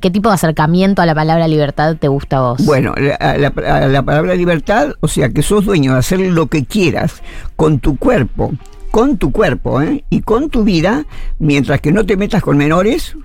[0.00, 2.64] qué tipo de acercamiento a la palabra libertad te gusta a vos?
[2.64, 6.64] Bueno, la, la- la palabra libertad, o sea, que sos dueño de hacer lo que
[6.64, 7.22] quieras
[7.56, 8.52] con tu cuerpo,
[8.90, 10.04] con tu cuerpo ¿eh?
[10.10, 11.04] y con tu vida,
[11.38, 13.16] mientras que no te metas con menores,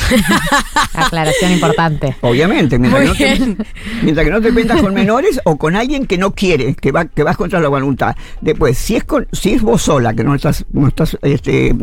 [0.94, 2.16] Aclaración importante.
[2.20, 3.64] Obviamente, mientras, Muy que no, te,
[4.02, 7.06] mientras que no te metas con menores o con alguien que no quiere, que va
[7.06, 8.16] que vas contra la voluntad.
[8.40, 11.74] Después, si es con, si es vos sola, que no estás, no estás este,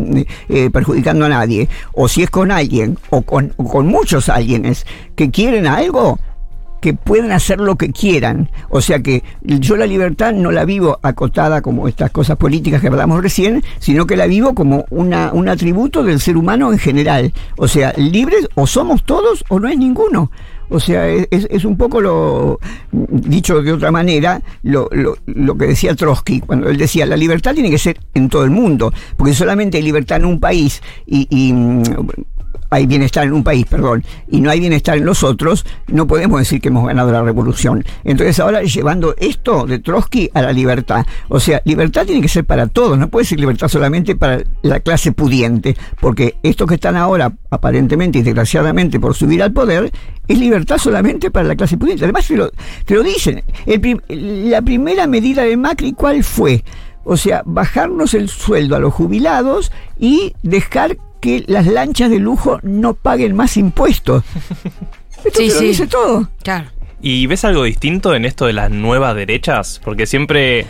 [0.50, 4.86] eh, perjudicando a nadie, o si es con alguien, o con, o con muchos alguienes
[5.16, 6.20] que quieren algo,
[6.80, 8.50] que pueden hacer lo que quieran.
[8.70, 12.88] O sea que yo la libertad no la vivo acotada como estas cosas políticas que
[12.88, 17.34] hablamos recién, sino que la vivo como una, un atributo del ser humano en general.
[17.58, 20.32] O sea, libres o somos todos o no es ninguno.
[20.70, 22.60] O sea, es, es un poco lo,
[22.92, 27.56] dicho de otra manera, lo, lo, lo, que decía Trotsky, cuando él decía, la libertad
[27.56, 31.28] tiene que ser en todo el mundo, porque solamente hay libertad en un país y,
[31.32, 31.54] y
[32.70, 36.40] hay bienestar en un país, perdón, y no hay bienestar en los otros, no podemos
[36.40, 37.84] decir que hemos ganado la revolución.
[38.04, 41.06] Entonces ahora llevando esto de Trotsky a la libertad.
[41.28, 44.80] O sea, libertad tiene que ser para todos, no puede ser libertad solamente para la
[44.80, 49.92] clase pudiente, porque estos que están ahora, aparentemente y desgraciadamente por subir al poder,
[50.28, 52.06] es libertad solamente para la clase pudiente.
[52.06, 53.44] Además te lo, dicen.
[54.08, 56.64] La primera medida de Macri, ¿cuál fue?
[57.04, 62.60] O sea, bajarnos el sueldo a los jubilados y dejar que las lanchas de lujo
[62.64, 64.24] no paguen más impuestos.
[65.26, 65.66] Esto Sí, te lo sí.
[65.68, 66.30] dice todo.
[66.44, 66.68] Claro.
[67.02, 69.82] ¿Y ves algo distinto en esto de las nuevas derechas?
[69.84, 70.66] Porque siempre,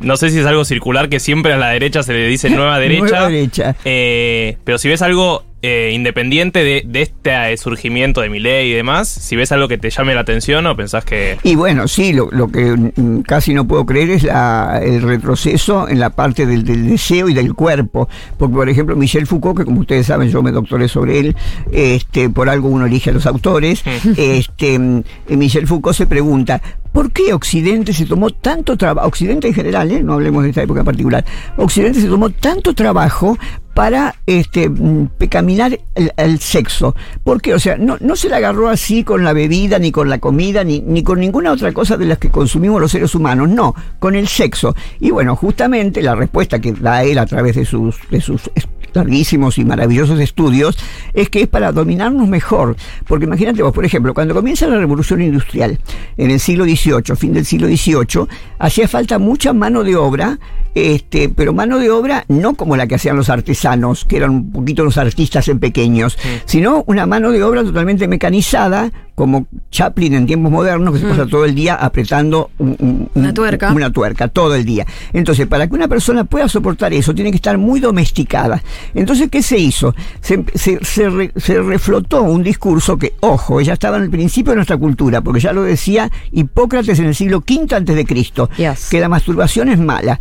[0.00, 2.78] no sé si es algo circular, que siempre a la derecha se le dice nueva
[2.80, 3.04] derecha.
[3.06, 3.76] Nueva derecha.
[3.84, 8.74] Eh, pero si ves algo eh, independiente de, de este surgimiento de mi ley y
[8.74, 11.38] demás, si ves algo que te llame la atención o pensás que...
[11.42, 15.88] Y bueno, sí, lo, lo que mm, casi no puedo creer es la, el retroceso
[15.88, 18.08] en la parte del, del deseo y del cuerpo.
[18.38, 21.36] Porque, por ejemplo, Michel Foucault, que como ustedes saben, yo me doctoré sobre él,
[21.72, 23.82] este, por algo uno elige a los autores,
[24.16, 29.54] este, mm, Michel Foucault se pregunta, ¿por qué Occidente se tomó tanto trabajo, Occidente en
[29.54, 30.00] general, ¿eh?
[30.00, 31.24] no hablemos de esta época en particular,
[31.56, 33.36] Occidente se tomó tanto trabajo
[33.76, 36.96] para este mm, pecaminar el, sexo.
[37.22, 37.52] ¿Por qué?
[37.52, 40.64] O sea, no, no se la agarró así con la bebida, ni con la comida,
[40.64, 44.14] ni, ni con ninguna otra cosa de las que consumimos los seres humanos, no, con
[44.14, 44.74] el sexo.
[44.98, 48.50] Y bueno, justamente la respuesta que da él a través de sus, de sus
[48.96, 50.76] larguísimos y maravillosos estudios
[51.12, 52.76] es que es para dominarnos mejor.
[53.06, 55.78] Porque imagínate vos, por ejemplo, cuando comienza la revolución industrial
[56.16, 58.26] en el siglo XVIII, fin del siglo XVIII,
[58.58, 60.38] hacía falta mucha mano de obra,
[60.74, 63.65] este, pero mano de obra no como la que hacían los artesanos,
[64.04, 68.92] que eran un poquito los artistas en pequeños, sino una mano de obra totalmente mecanizada,
[69.14, 73.28] como Chaplin en tiempos modernos, que se pasa todo el día apretando un- un- Una
[73.28, 73.72] un- tuerca.
[73.72, 74.86] una tuerca todo el día.
[75.14, 78.62] Entonces, para que una persona pueda soportar eso, tiene que estar muy domesticada.
[78.94, 79.94] Entonces, ¿qué se hizo?
[80.20, 84.50] Se, se- se re- se reflotó un discurso que, ojo, ya estaba en el principio
[84.50, 88.50] de nuestra cultura, porque ya lo decía Hipócrates en el siglo V antes de Cristo,
[88.58, 88.88] Yes.
[88.90, 90.20] que la masturbación es mala.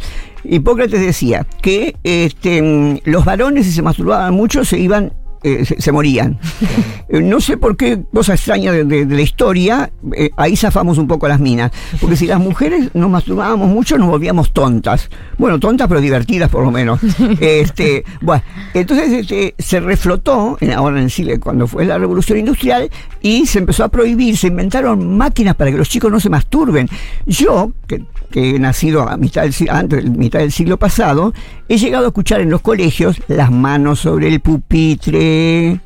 [0.49, 5.13] Hipócrates decía que este, los varones, si se masturbaban mucho, se iban
[5.45, 6.39] eh, se, se morían.
[7.09, 10.97] Eh, no sé por qué, cosa extraña de, de- de la historia, eh, ahí zafamos
[10.97, 11.71] un poco las minas.
[12.01, 15.09] Porque si las mujeres nos masturbábamos mucho, nos volvíamos tontas.
[15.37, 16.99] Bueno, tontas, pero divertidas por lo menos.
[17.39, 22.89] este, bueno, entonces este, se reflotó, en, ahora en Chile, cuando fue la revolución industrial,
[23.21, 26.89] y se empezó a prohibir, se inventaron máquinas para que los chicos no se masturben.
[27.27, 31.33] Yo, que, que he nacido a mitad del, antes mitad del siglo pasado,
[31.67, 35.79] he llegado a escuchar en los colegios las manos sobre el pupitre.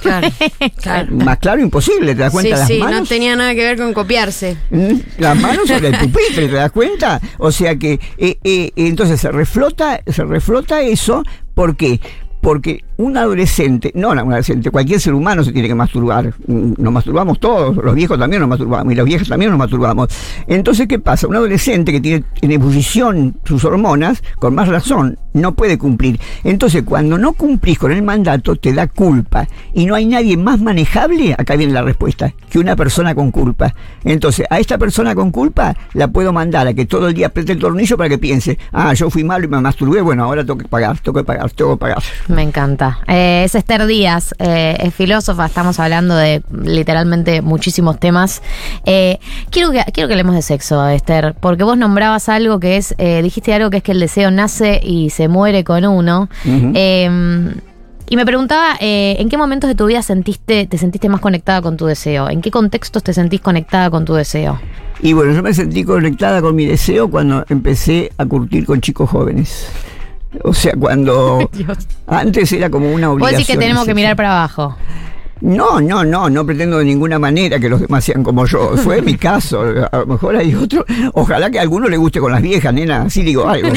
[0.00, 0.28] Claro.
[0.82, 1.14] claro.
[1.16, 2.54] Más claro, imposible, ¿te das cuenta?
[2.54, 4.56] Sí, las sí, manos, no tenía nada que ver con copiarse.
[4.70, 4.94] ¿Mm?
[5.18, 7.20] Las manos sobre el pupitre, ¿te das cuenta?
[7.38, 12.00] O sea que eh, eh, entonces se reflota, se reflota eso, ¿por qué?
[12.40, 16.34] Porque un adolescente, no un adolescente, cualquier ser humano se tiene que masturbar.
[16.46, 20.08] Mm, Nos masturbamos todos, los viejos también nos masturbamos, y las viejas también nos masturbamos.
[20.48, 21.28] Entonces, ¿qué pasa?
[21.28, 26.18] Un adolescente que tiene en ebullición sus hormonas, con más razón, no puede cumplir.
[26.42, 29.46] Entonces, cuando no cumplís con el mandato, te da culpa.
[29.72, 33.72] Y no hay nadie más manejable, acá viene la respuesta, que una persona con culpa.
[34.02, 37.52] Entonces, a esta persona con culpa la puedo mandar a que todo el día apriete
[37.52, 40.58] el tornillo para que piense, ah, yo fui malo y me masturbé, bueno, ahora tengo
[40.58, 42.02] que pagar, tengo que pagar, tengo que pagar.
[42.26, 42.87] Me encanta.
[43.06, 48.42] Eh, es Esther Díaz, eh, es filósofa, estamos hablando de literalmente muchísimos temas.
[48.84, 49.18] Eh,
[49.50, 53.54] quiero, que, quiero que hablemos de sexo, Esther, porque vos nombrabas algo que es, dijiste
[53.54, 56.28] algo que es que el deseo nace y se muere con uno.
[56.44, 57.54] Eh,
[58.10, 61.76] y me preguntaba, ¿en qué momentos de tu vida sentiste, te sentiste más conectada con
[61.76, 62.30] tu deseo?
[62.30, 64.58] ¿En qué contextos te sentís conectada con tu deseo?
[65.00, 69.10] Y bueno, yo me sentí conectada con mi deseo cuando empecé a curtir con chicos
[69.10, 69.68] jóvenes.
[70.44, 71.48] O sea, cuando
[72.06, 73.38] antes era como una Vos obligación.
[73.40, 74.76] decís que tenemos que mirar para abajo.
[75.40, 78.76] No, no, no, no pretendo de ninguna manera que los demás sean como yo.
[78.76, 79.62] Fue mi caso.
[79.90, 80.84] A lo mejor hay otro.
[81.14, 83.02] Ojalá que a alguno le guste con las viejas, nena.
[83.02, 83.68] Así digo algo.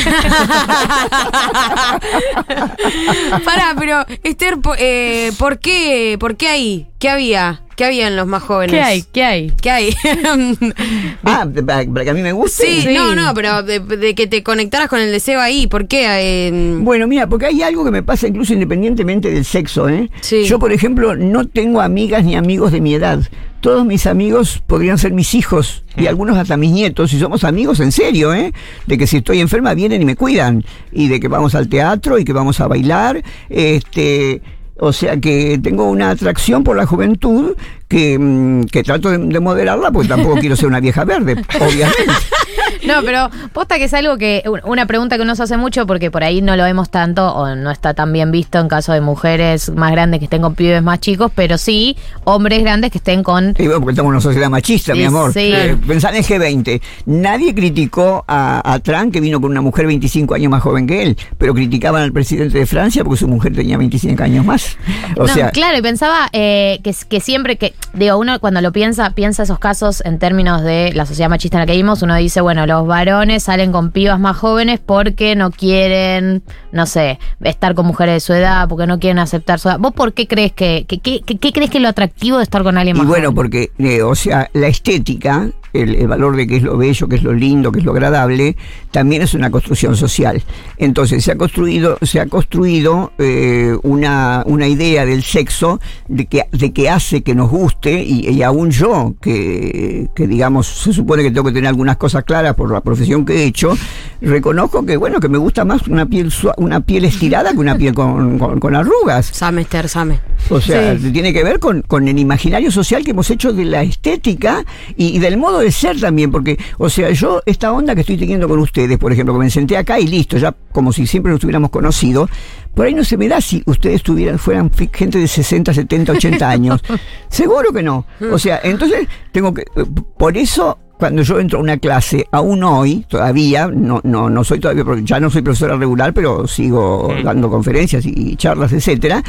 [3.46, 6.18] Pará, pero Esther, eh, ¿por qué?
[6.20, 6.88] ¿Por qué ahí?
[7.00, 7.62] ¿Qué había?
[7.76, 8.74] ¿Qué había en los más jóvenes?
[8.76, 9.04] ¿Qué hay?
[9.12, 9.52] ¿Qué hay?
[9.62, 9.96] ¿Qué hay?
[11.24, 12.66] Ah, para, para que a mí me guste.
[12.66, 12.94] sí, Sí.
[12.94, 16.06] no, no, pero de, de que te conectaras con el deseo ahí, ¿por qué?
[16.48, 20.10] Eh, Bueno, mira, porque hay algo que me pasa incluso independientemente del sexo, ¿eh?
[20.22, 20.44] Sí.
[20.46, 23.20] Yo, por ejemplo, no tengo amigas ni amigos de mi edad.
[23.62, 27.80] Todos mis amigos podrían ser mis hijos y algunos hasta mis nietos, y somos amigos
[27.80, 28.52] en serio, ¿eh?
[28.88, 32.18] De que si estoy enferma vienen y me cuidan, y de que vamos al teatro
[32.18, 34.42] y que vamos a bailar, este...
[34.78, 37.56] O sea que tengo una atracción por la juventud
[37.88, 42.14] que, mm, que trato de, de moderarla porque tampoco quiero ser una vieja verde, obviamente.
[42.86, 46.10] No, pero posta que es algo que, una pregunta que uno se hace mucho porque
[46.10, 49.02] por ahí no lo vemos tanto o no está tan bien visto en caso de
[49.02, 53.24] mujeres más grandes que estén con pibes más chicos, pero sí hombres grandes que estén
[53.24, 53.54] con...
[53.54, 55.34] Porque estamos en una sociedad machista, mi amor.
[55.34, 55.52] sí.
[55.54, 56.82] Eh, pensá en el G20.
[57.06, 61.04] Nadie criticó a, a Trump, que vino con una mujer 25 años más joven que
[61.04, 64.78] él, pero criticaban al presidente de Francia porque su mujer tenía 25 años más.
[65.18, 68.72] O No, sea, claro, y pensaba eh, que, que siempre que, digo, uno cuando lo
[68.72, 72.16] piensa, piensa esos casos en términos de la sociedad machista en la que vivimos, uno
[72.16, 77.76] dice, bueno, los varones salen con pibas más jóvenes porque no quieren, no sé, estar
[77.76, 79.80] con mujeres de su edad, porque no quieren aceptar su edad.
[79.80, 82.96] ¿Vos por qué crees que, qué crees que es lo atractivo de estar con alguien
[82.96, 83.36] y más bueno, joven?
[83.36, 87.24] porque, eh, o sea, la estética, el, valor de qué es lo bello, qué es
[87.24, 88.56] lo lindo, qué es lo agradable,
[88.92, 90.42] también es una construcción social.
[90.78, 96.46] Entonces, se ha construido, se ha construido eh, una, una idea del sexo de que,
[96.52, 101.24] de que hace que nos guste, y, y aún yo, que, que digamos, se supone
[101.24, 103.78] que tengo que tener algunas cosas claras por la profesión que he hecho,
[104.22, 107.94] reconozco que, bueno, que me gusta más una piel, una piel estirada que una piel
[107.94, 109.26] con, con- con arrugas.
[109.28, 110.20] Same, Esther, Same.
[110.50, 113.84] O sea, tiene que ver con, con el imaginario social que hemos hecho de la
[113.84, 118.02] estética y, y del modo de ser también, porque, o sea, yo, esta onda que
[118.02, 121.08] estoy teniendo con ustedes, por ejemplo, que me senté acá y listo, ya como si
[121.08, 122.30] siempre nos hubiéramos conocido,
[122.74, 126.50] por ahí no se me da si ustedes tuvieran, fueran gente de 60, 70, 80
[126.50, 126.82] años.
[127.30, 128.06] Seguro que no.
[128.32, 129.86] O sea, entonces tengo que, eh,
[130.18, 134.60] por eso cuando yo entro a una clase, aún hoy, todavía, no, no, no soy
[134.60, 139.24] todavía, pro- ya no soy profesora regular, pero sigo dando conferencias y charlas, etcétera,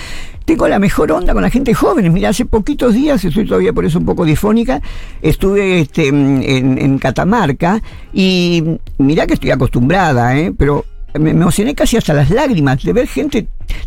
[0.45, 2.13] tengo la mejor onda con la gente joven.
[2.13, 4.83] Mira, hace poquitos días, estoy todavía por eso un poco difónica,
[5.23, 6.43] estuve este, en,
[6.79, 7.81] en Catamarca
[8.13, 8.63] y
[8.99, 10.53] mira que estoy acostumbrada, ¿eh?
[10.55, 10.85] pero
[11.19, 13.47] me emocioné casi hasta las lágrimas de ver gente,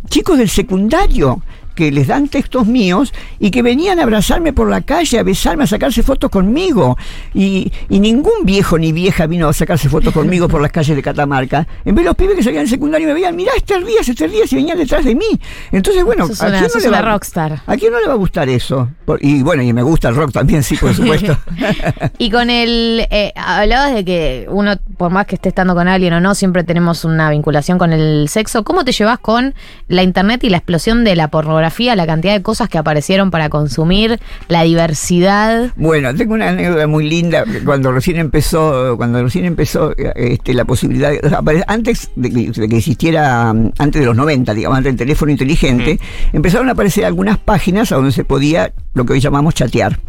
[0.10, 1.40] chicos del secundario,
[1.76, 5.66] que les dan textos míos y que venían a abrazarme por la calle, a besarme,
[5.66, 6.98] a sacarse fotos conmigo.
[7.34, 11.04] Y, y ningún viejo ni vieja vino a sacarse fotos conmigo por las calles de
[11.04, 11.68] Catamarca.
[11.86, 14.32] En vez de los pibes que salían del secundario me veían, mirá, Esther Díaz, Esther
[14.32, 15.26] Díaz, y venían detrás de mí.
[15.72, 17.62] Entonces, bueno, ¿a quién no le va- rockstar.
[17.68, 18.90] ¿A quién no le va a gustar eso?
[19.06, 21.38] Por- y bueno, y me gusta el rock también, sí, por supuesto.
[22.18, 23.06] Y con el.
[23.12, 26.64] eh, hablabas de que uno, por más que esté estando con alguien o no, siempre
[26.64, 28.64] tenemos una vinculación con el sexo.
[28.64, 29.54] ¿Cómo te llevas con
[29.88, 31.65] la internet y la explosión de la pornografía,
[31.96, 35.72] la cantidad de cosas que aparecieron para consumir, la diversidad?
[35.76, 37.44] Bueno, tengo una anécdota muy linda.
[37.64, 42.70] Cuando recién empezó, cuando recién empezó este, la posibilidad, o sea, antes de que, de
[42.70, 46.00] que existiera, mm, antes de los 90, digamos, antes del teléfono inteligente,
[46.34, 50.00] empezaron a aparecer algunas páginas a donde se podía lo que hoy llamamos chatear.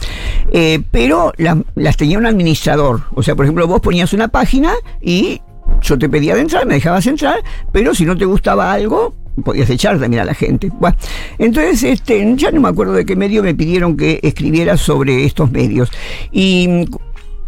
[0.53, 3.03] Eh, pero las, las tenía un administrador.
[3.15, 5.41] O sea, por ejemplo, vos ponías una página y
[5.83, 9.69] yo te pedía de entrar, me dejabas entrar, pero si no te gustaba algo, podías
[9.71, 10.71] echar también a la gente.
[10.79, 10.97] Bueno,
[11.39, 15.51] entonces, este, ya no me acuerdo de qué medio me pidieron que escribiera sobre estos
[15.51, 15.91] medios.
[16.33, 16.85] Y mm,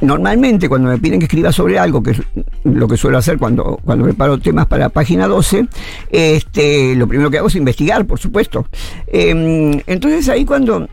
[0.01, 2.23] normalmente cuando me piden que escriba sobre algo, que es
[2.65, 5.67] lo que suelo hacer cuando, cuando preparo temas para página 12,
[6.11, 8.67] este, lo primero que hago es investigar, por supuesto.
[9.07, 10.89] Em, entonces ahí cuando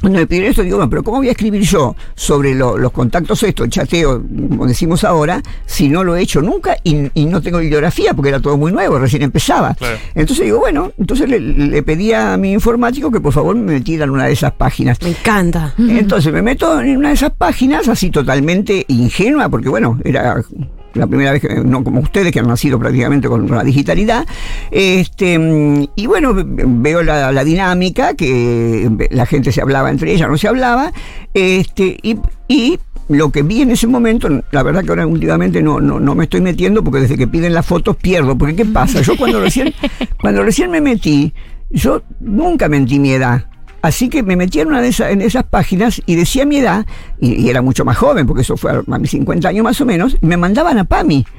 [0.00, 2.90] cuando me pidieron esto, digo, bueno, pero ¿cómo voy a escribir yo sobre lo- los
[2.92, 7.26] contactos esto, el chateo, como decimos ahora, si no lo he hecho nunca y, y
[7.26, 9.74] no tengo bibliografía, porque era todo muy nuevo, recién empezaba.
[9.74, 9.98] Claro.
[10.14, 14.04] Entonces digo, bueno, entonces le, le pedí a mi informático que por favor me metiera
[14.04, 14.98] en una de esas páginas.
[15.02, 15.74] Me encanta.
[15.78, 20.42] Entonces me meto en una de esas páginas así totalmente ingenua, porque bueno, era
[20.94, 24.26] la primera vez que, no como ustedes que han nacido prácticamente con la digitalidad,
[24.70, 30.26] este y bueno, ve- veo la, la dinámica, que la gente se hablaba entre ella,
[30.28, 30.92] no se hablaba,
[31.34, 32.16] este, y,
[32.48, 36.14] y lo que vi en ese momento, la verdad que ahora últimamente no, no, no
[36.14, 39.00] me estoy metiendo porque desde que piden las fotos pierdo, porque ¿qué pasa?
[39.02, 39.74] Yo cuando recién,
[40.20, 41.32] cuando recién me metí,
[41.70, 43.46] yo nunca mentí mi edad.
[43.82, 46.84] Así que me metí en una de esas, en esas páginas y decía mi edad,
[47.20, 49.86] y, y era mucho más joven, porque eso fue a mis 50 años más o
[49.86, 51.24] menos, y me mandaban a PAMI.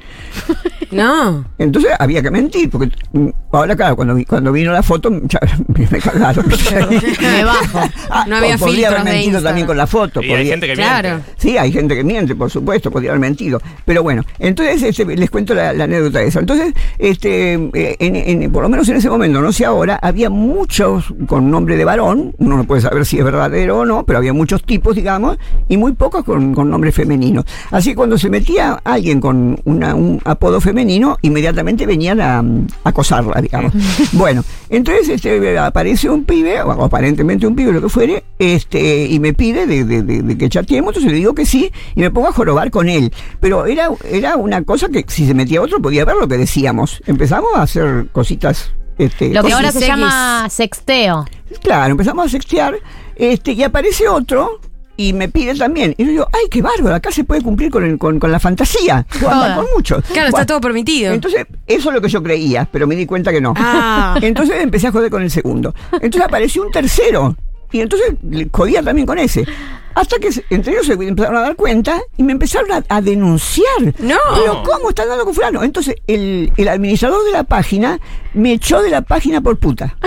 [0.92, 1.46] No.
[1.56, 5.40] Entonces había que mentir, porque mm, ahora, claro, cuando, vi- cuando vino la foto, ya,
[5.68, 6.44] me, me cagaron.
[6.46, 7.80] Me bajo.
[8.10, 10.20] Ah, No había podría haber mentido también con la foto.
[10.20, 11.08] Y hay podría- gente que Claro.
[11.08, 11.30] miente.
[11.38, 13.58] Sí, hay gente que miente, por supuesto, podría haber mentido.
[13.86, 16.40] Pero bueno, entonces este, les cuento la, la anécdota de eso.
[16.40, 20.28] Entonces, este, eh, en, en- por lo menos en ese momento, no sé ahora, había
[20.28, 24.18] muchos con nombre de varón, uno no puede saber si es verdadero o no, pero
[24.18, 27.44] había muchos tipos, digamos, y muy pocos con, con nombre femenino.
[27.70, 32.44] Así que cuando se metía alguien con una- un apodo femenino, inmediatamente venían a, a
[32.88, 33.72] acosarla, digamos.
[34.12, 39.18] bueno, entonces este, aparece un pibe, o aparentemente un pibe, lo que fuere, este, y
[39.20, 42.10] me pide de, de- de- de que chateemos, entonces le digo que sí, y me
[42.10, 43.12] pongo a jorobar con él.
[43.40, 47.02] Pero era, era una cosa que si se metía otro podía ver lo que decíamos.
[47.06, 48.72] Empezamos a hacer cositas.
[48.98, 49.88] Este, Lo que ahora se X.
[49.88, 51.24] llama sexteo.
[51.62, 52.76] Claro, empezamos a sextear,
[53.16, 54.60] este, y aparece otro
[54.96, 55.94] y me pide también.
[55.98, 58.38] Y yo digo, ay, qué bárbaro, acá se puede cumplir con, el- con, con la
[58.38, 59.06] fantasía.
[59.20, 59.56] Toda.
[59.56, 60.04] con muchos.
[60.06, 61.12] Claro, está todo permitido.
[61.12, 63.54] Entonces, eso es lo que yo creía, pero me di cuenta que no.
[63.56, 64.16] Ah.
[64.22, 65.74] Entonces empecé a joder con el segundo.
[65.92, 67.34] Entonces apareció un tercero.
[67.74, 69.46] Y entonces le jodía también con ese.
[69.94, 73.66] Hasta que entre ellos se empezaron a dar cuenta y me empezaron a, a denunciar.
[73.98, 74.16] No.
[74.34, 75.62] Pero ¿cómo están dando con fulano?
[75.62, 78.00] Entonces el, el administrador de la página
[78.34, 79.96] me echó de la página por puta.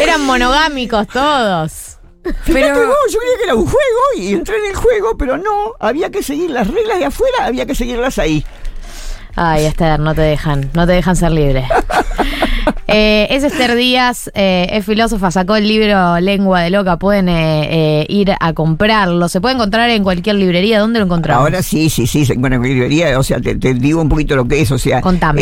[0.00, 1.96] Eran monogámicos todos.
[2.44, 5.74] Pero- vos, yo creía que era un juego y entré en el juego, pero no,
[5.80, 8.44] había que seguir las reglas de afuera, había que seguirlas ahí.
[9.36, 11.64] Ay, Esther, no te dejan, no te dejan ser libre.
[12.92, 17.68] Eh, es Esther Díaz, eh, es filósofa, sacó el libro Lengua de Loca, pueden eh,
[18.02, 21.40] eh, ir a comprarlo, se puede encontrar en cualquier librería, ¿dónde lo encontramos?
[21.44, 24.34] Ahora sí, sí, sí, encuentra en cualquier librería, o sea, te, te digo un poquito
[24.34, 25.40] lo que es, o sea, Contame.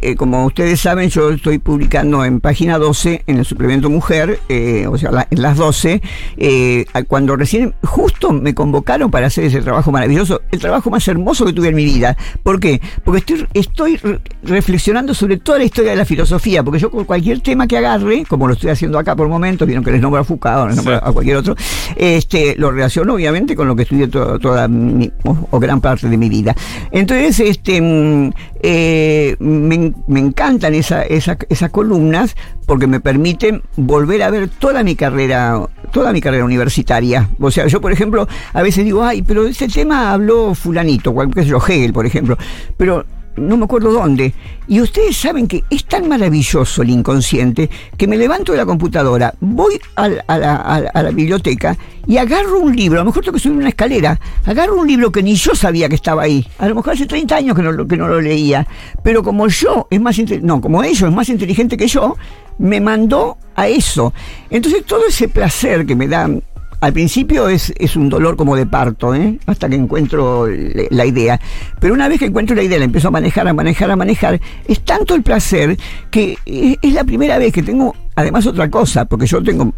[0.00, 4.40] eh, como ustedes saben, yo estoy publicando en página 12, en el suplemento Mujer,
[4.88, 6.00] o sea, la- en las 12,
[6.38, 11.06] eh, a- cuando recién, justo me convocaron para hacer ese trabajo maravilloso, el trabajo más
[11.08, 12.16] hermoso que tuve en mi vida.
[12.42, 12.80] ¿Por qué?
[13.04, 17.04] Porque estoy, estoy re- reflexionando sobre toda la historia de la filosofía, porque yo con
[17.04, 20.20] cualquier tema que agarre, como lo estoy haciendo acá por momentos, vieron que les nombro
[20.20, 21.00] a Foucault, les nombro Sí.
[21.02, 21.54] a cualquier otro,
[21.96, 26.08] este, lo relaciono obviamente con lo que estudié to- toda mi, o, o gran parte
[26.08, 26.54] de mi vida.
[26.90, 28.30] Entonces, este, mm,
[28.62, 32.34] eh, me, me encantan esa- esa- esas columnas
[32.66, 35.60] porque me permiten volver a ver toda mi carrera,
[35.92, 37.28] toda mi carrera universitaria.
[37.40, 41.30] O sea, yo por ejemplo, a veces digo, ay, pero ese tema habló fulanito, cual-
[41.34, 42.36] qué sé yo, Hegel, por ejemplo,
[42.76, 42.99] pero
[43.36, 44.34] no me acuerdo dónde.
[44.68, 49.34] Y ustedes saben que es tan maravilloso el inconsciente que me levanto de la computadora,
[49.40, 51.76] voy a, la, biblioteca
[52.06, 55.10] y agarro un libro, a lo mejor tengo que subir una escalera, agarro un libro
[55.10, 56.46] que ni yo sabía que estaba ahí.
[56.58, 58.66] A lo mejor hace 30 años que no, lo- que no lo leía.
[59.02, 62.16] Pero como yo es más no, como ellos es más inteligente que yo,
[62.58, 64.12] me mandó a eso.
[64.50, 66.28] Entonces todo ese placer que me da
[66.80, 69.38] al principio es, es un dolor como de parto, ¿eh?
[69.46, 70.46] hasta que encuentro
[70.90, 71.40] la idea.
[71.78, 74.40] Pero una vez que encuentro la idea, la empiezo a manejar, a manejar, a manejar,
[74.66, 75.76] es tanto el placer
[76.10, 79.72] que es, es la primera vez que tengo, además otra cosa, porque yo tengo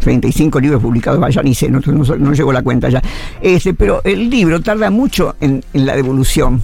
[0.00, 3.02] 35 libros publicados, vaya ni sé, no, no, no llevo la cuenta ya.
[3.40, 6.62] Este, pero el libro tarda mucho en, en la devolución.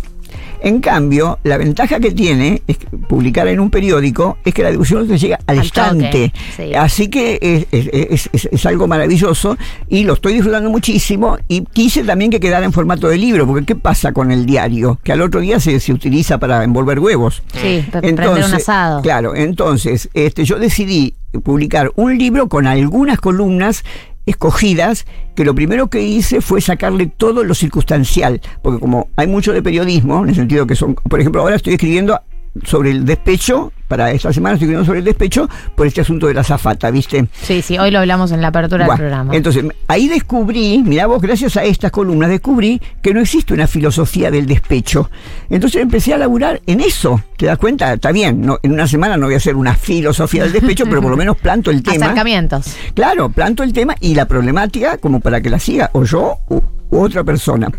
[0.65, 4.71] En cambio, la ventaja que tiene es que publicar en un periódico es que la
[4.71, 6.05] difusión te llega al, Al instante.
[6.07, 6.75] toque, sí.
[6.75, 9.57] Así que es, es- es- es- es algo maravilloso
[9.89, 13.67] y lo estoy disfrutando muchísimo y quise también que quedara en formato de libro, porque
[13.67, 14.99] ¿qué pasa con el diario?
[15.05, 17.43] Que al otro día se, se utiliza para envolver huevos.
[17.61, 19.03] Sí, para prender un asado.
[19.03, 23.85] Claro, entonces este, yo decidí publicar un libro con algunas columnas
[24.27, 29.53] escogidas que lo primero que hice fue sacarle todo lo circunstancial, porque como hay mucho
[29.53, 32.21] de periodismo, en el sentido que son, por ejemplo, ahora estoy escribiendo
[32.63, 36.45] sobre el despecho, para esta semana estoy sobre el despecho por este asunto de la
[36.45, 37.27] zafata, ¿viste?
[37.43, 39.35] Sí, sí, hoy lo hablamos en la apertura del programa.
[39.35, 44.31] Entonces, ahí descubrí, mirá vos, gracias a estas columnas, descubrí que no existe una filosofía
[44.31, 45.11] del despecho.
[45.51, 47.21] Entonces empecé a laburar en eso.
[47.37, 47.93] ¿Te das cuenta?
[47.93, 51.03] Está bien, no, en una semana no voy a hacer una filosofía del despecho, pero
[51.03, 52.07] por lo menos planto el tema.
[52.07, 52.77] Acercamientos.
[52.95, 56.61] Claro, planto el tema y la problemática como para que la siga o yo u,
[56.91, 57.71] u otra persona.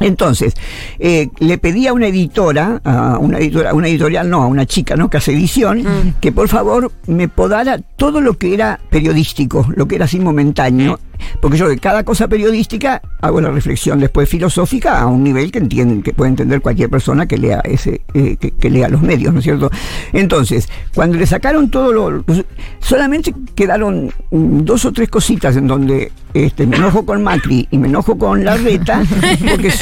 [0.00, 0.54] Entonces,
[0.98, 4.96] eh, le pedí a una editora, a una editora, una editorial, no, a una chica,
[4.96, 5.08] ¿no?
[5.10, 9.96] Que hace edición, que por favor me podara todo lo que era periodístico, lo que
[9.96, 10.98] era así momentáneo,
[11.40, 15.58] porque yo de cada cosa periodística hago la reflexión después filosófica a un nivel que
[15.58, 19.32] entiende, que puede entender cualquier persona que lea ese, eh, que, que lea los medios,
[19.32, 19.70] ¿no es cierto?
[20.12, 22.44] Entonces, cuando le sacaron todo lo, los-
[22.80, 27.88] solamente quedaron dos o tres cositas en donde este, me enojo con Macri y me
[27.88, 29.02] enojo con Larreta,
[29.50, 29.72] porque,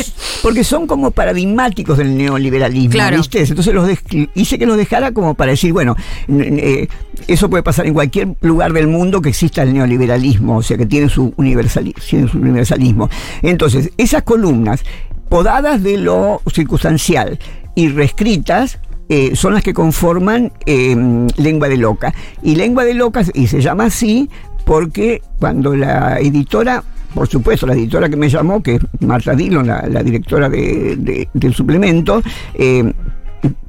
[0.43, 3.19] porque son como paradigmáticos del neoliberalismo, Claro.
[3.19, 3.43] ¿viste?
[3.43, 3.89] Entonces los
[4.35, 5.95] hice que los dejara como para decir, bueno,
[6.29, 6.89] eh,
[7.27, 10.87] eso puede pasar en cualquier lugar del mundo que exista el neoliberalismo, o sea que
[10.87, 13.09] tiene su, universalismo.
[13.43, 14.85] Entonces, esas columnas,
[15.29, 17.39] podadas de lo circunstancial
[17.75, 20.95] y reescritas, eh, son las que conforman eh,
[21.37, 22.13] Lengua de Loca.
[22.43, 24.29] Y Lengua de Loca, y se llama así
[24.65, 29.67] porque cuando la editora, por supuesto, la editora que me llamó, que es Marta Dillon,
[29.67, 32.23] la, directora de- del suplemento,
[32.55, 32.93] eh,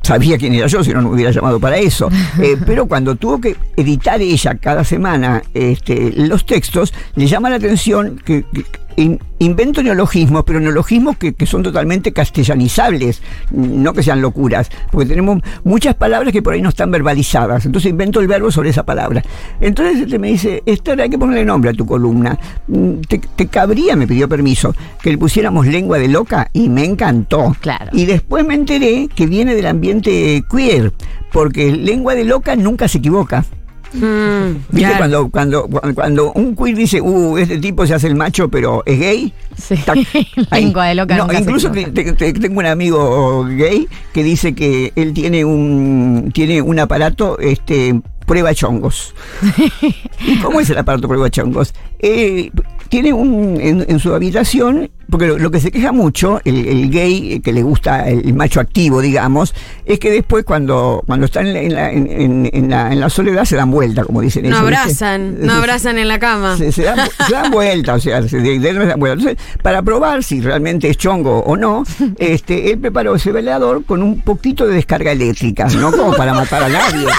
[0.01, 2.09] sabía quién era yo, si no, no me hubiera llamado para eso.
[2.41, 7.57] Eh, pero cuando tuvo que editar ella cada semana este, los textos, le llama la
[7.57, 8.65] atención que, que-
[8.99, 13.21] in- invento neologismos, pero neologismos que, que son totalmente castellanizables,
[13.51, 17.65] no que sean locuras, porque tenemos muchas palabras que por ahí no están verbalizadas.
[17.65, 19.23] Entonces invento el verbo sobre esa palabra.
[19.61, 22.37] Entonces este me dice, Esther, hay que ponerle nombre a tu columna.
[22.67, 26.83] Mm, Te, te cabría, me pidió permiso, que le pusiéramos lengua de loca y me
[26.85, 27.55] encantó.
[27.61, 27.91] Claro.
[27.93, 30.91] Y después me enteré que viene del ambiente queer,
[31.31, 33.45] porque lengua de loca nunca se equivoca.
[33.93, 34.97] Mm, ¿Viste claro.
[34.97, 35.29] cuando,
[35.67, 39.33] cuando, cuando- un queer dice, uh, este tipo se hace el macho, pero es gay?
[39.57, 39.75] Sí.
[39.77, 39.97] Tac,
[40.51, 40.65] ahí.
[40.65, 42.15] Lengua de loca No, incluso te- equivoca.
[42.17, 47.39] te- te- tengo un amigo gay que dice que él tiene un, tiene un aparato,
[47.39, 49.15] este, prueba chongos.
[50.25, 51.73] ¿Y cómo es el aparato prueba chongos?
[51.99, 52.51] Eh,
[52.89, 56.89] tiene un, en, en su habitación, porque lo, lo que se queja mucho, el, el
[56.89, 59.53] gay eh, que le gusta el, el macho activo, digamos,
[59.85, 62.05] es que después cuando, cuando están en la, en,
[62.43, 64.61] la, en- la, en la soledad se dan vuelta, como dicen No ellos.
[64.61, 64.77] ¿viste?
[64.77, 66.57] abrazan, no abrazan en la cama.
[66.57, 69.19] Se, se dan, se dan vuelta, o sea, se, se dan vuelta.
[69.29, 71.83] Entonces, para probar si realmente es chongo o no,
[72.17, 76.63] este, él preparó ese velador con un poquito de descarga eléctrica, no como para matar
[76.63, 77.07] a nadie.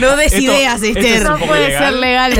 [0.00, 1.22] No des Esto- ideas, esto Esther.
[1.22, 2.34] No puede ser legal.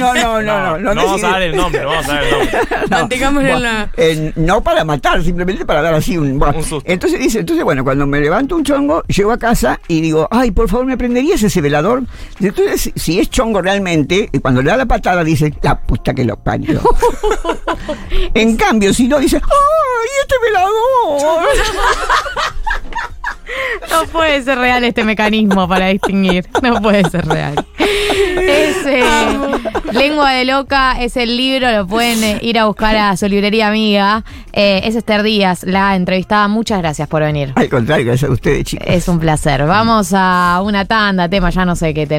[0.00, 2.30] No, no, no, no, no, No, vamos a dar el nombre, vamos a dar el
[2.30, 2.58] nombre.
[2.90, 3.90] Mantengámoslo en la-
[4.36, 6.38] no para matar, simplemente para dar así un...
[6.38, 6.58] bueno.
[6.58, 6.90] Un susto.
[6.90, 10.50] Entonces dice, entonces bueno, cuando me levanto un chongo, llego a casa y digo, ay,
[10.50, 12.02] por favor, ¿me prenderías ese velador?
[12.40, 16.24] Entonces, si- es chongo realmente, y cuando le da la patada dice, la puta que
[16.24, 16.80] lo parió.
[18.34, 21.46] en cambio, si no, dice, ay, este velador.
[23.90, 26.46] No puede ser real este mecanismo para distinguir.
[26.62, 27.64] No puede ser real.
[27.78, 29.02] Es, eh,
[29.92, 33.68] Lengua de Loca es el libro, lo pueden eh, ir a buscar a su librería
[33.68, 34.24] amiga.
[34.52, 36.48] Eh, es Esther Díaz, la entrevistada.
[36.48, 37.52] Muchas gracias por venir.
[37.54, 38.86] Al contrario, gracias a ustedes, chicos.
[38.88, 39.64] Es un placer.
[39.66, 42.16] Vamos a una tanda, tema, ya no sé qué tenemos.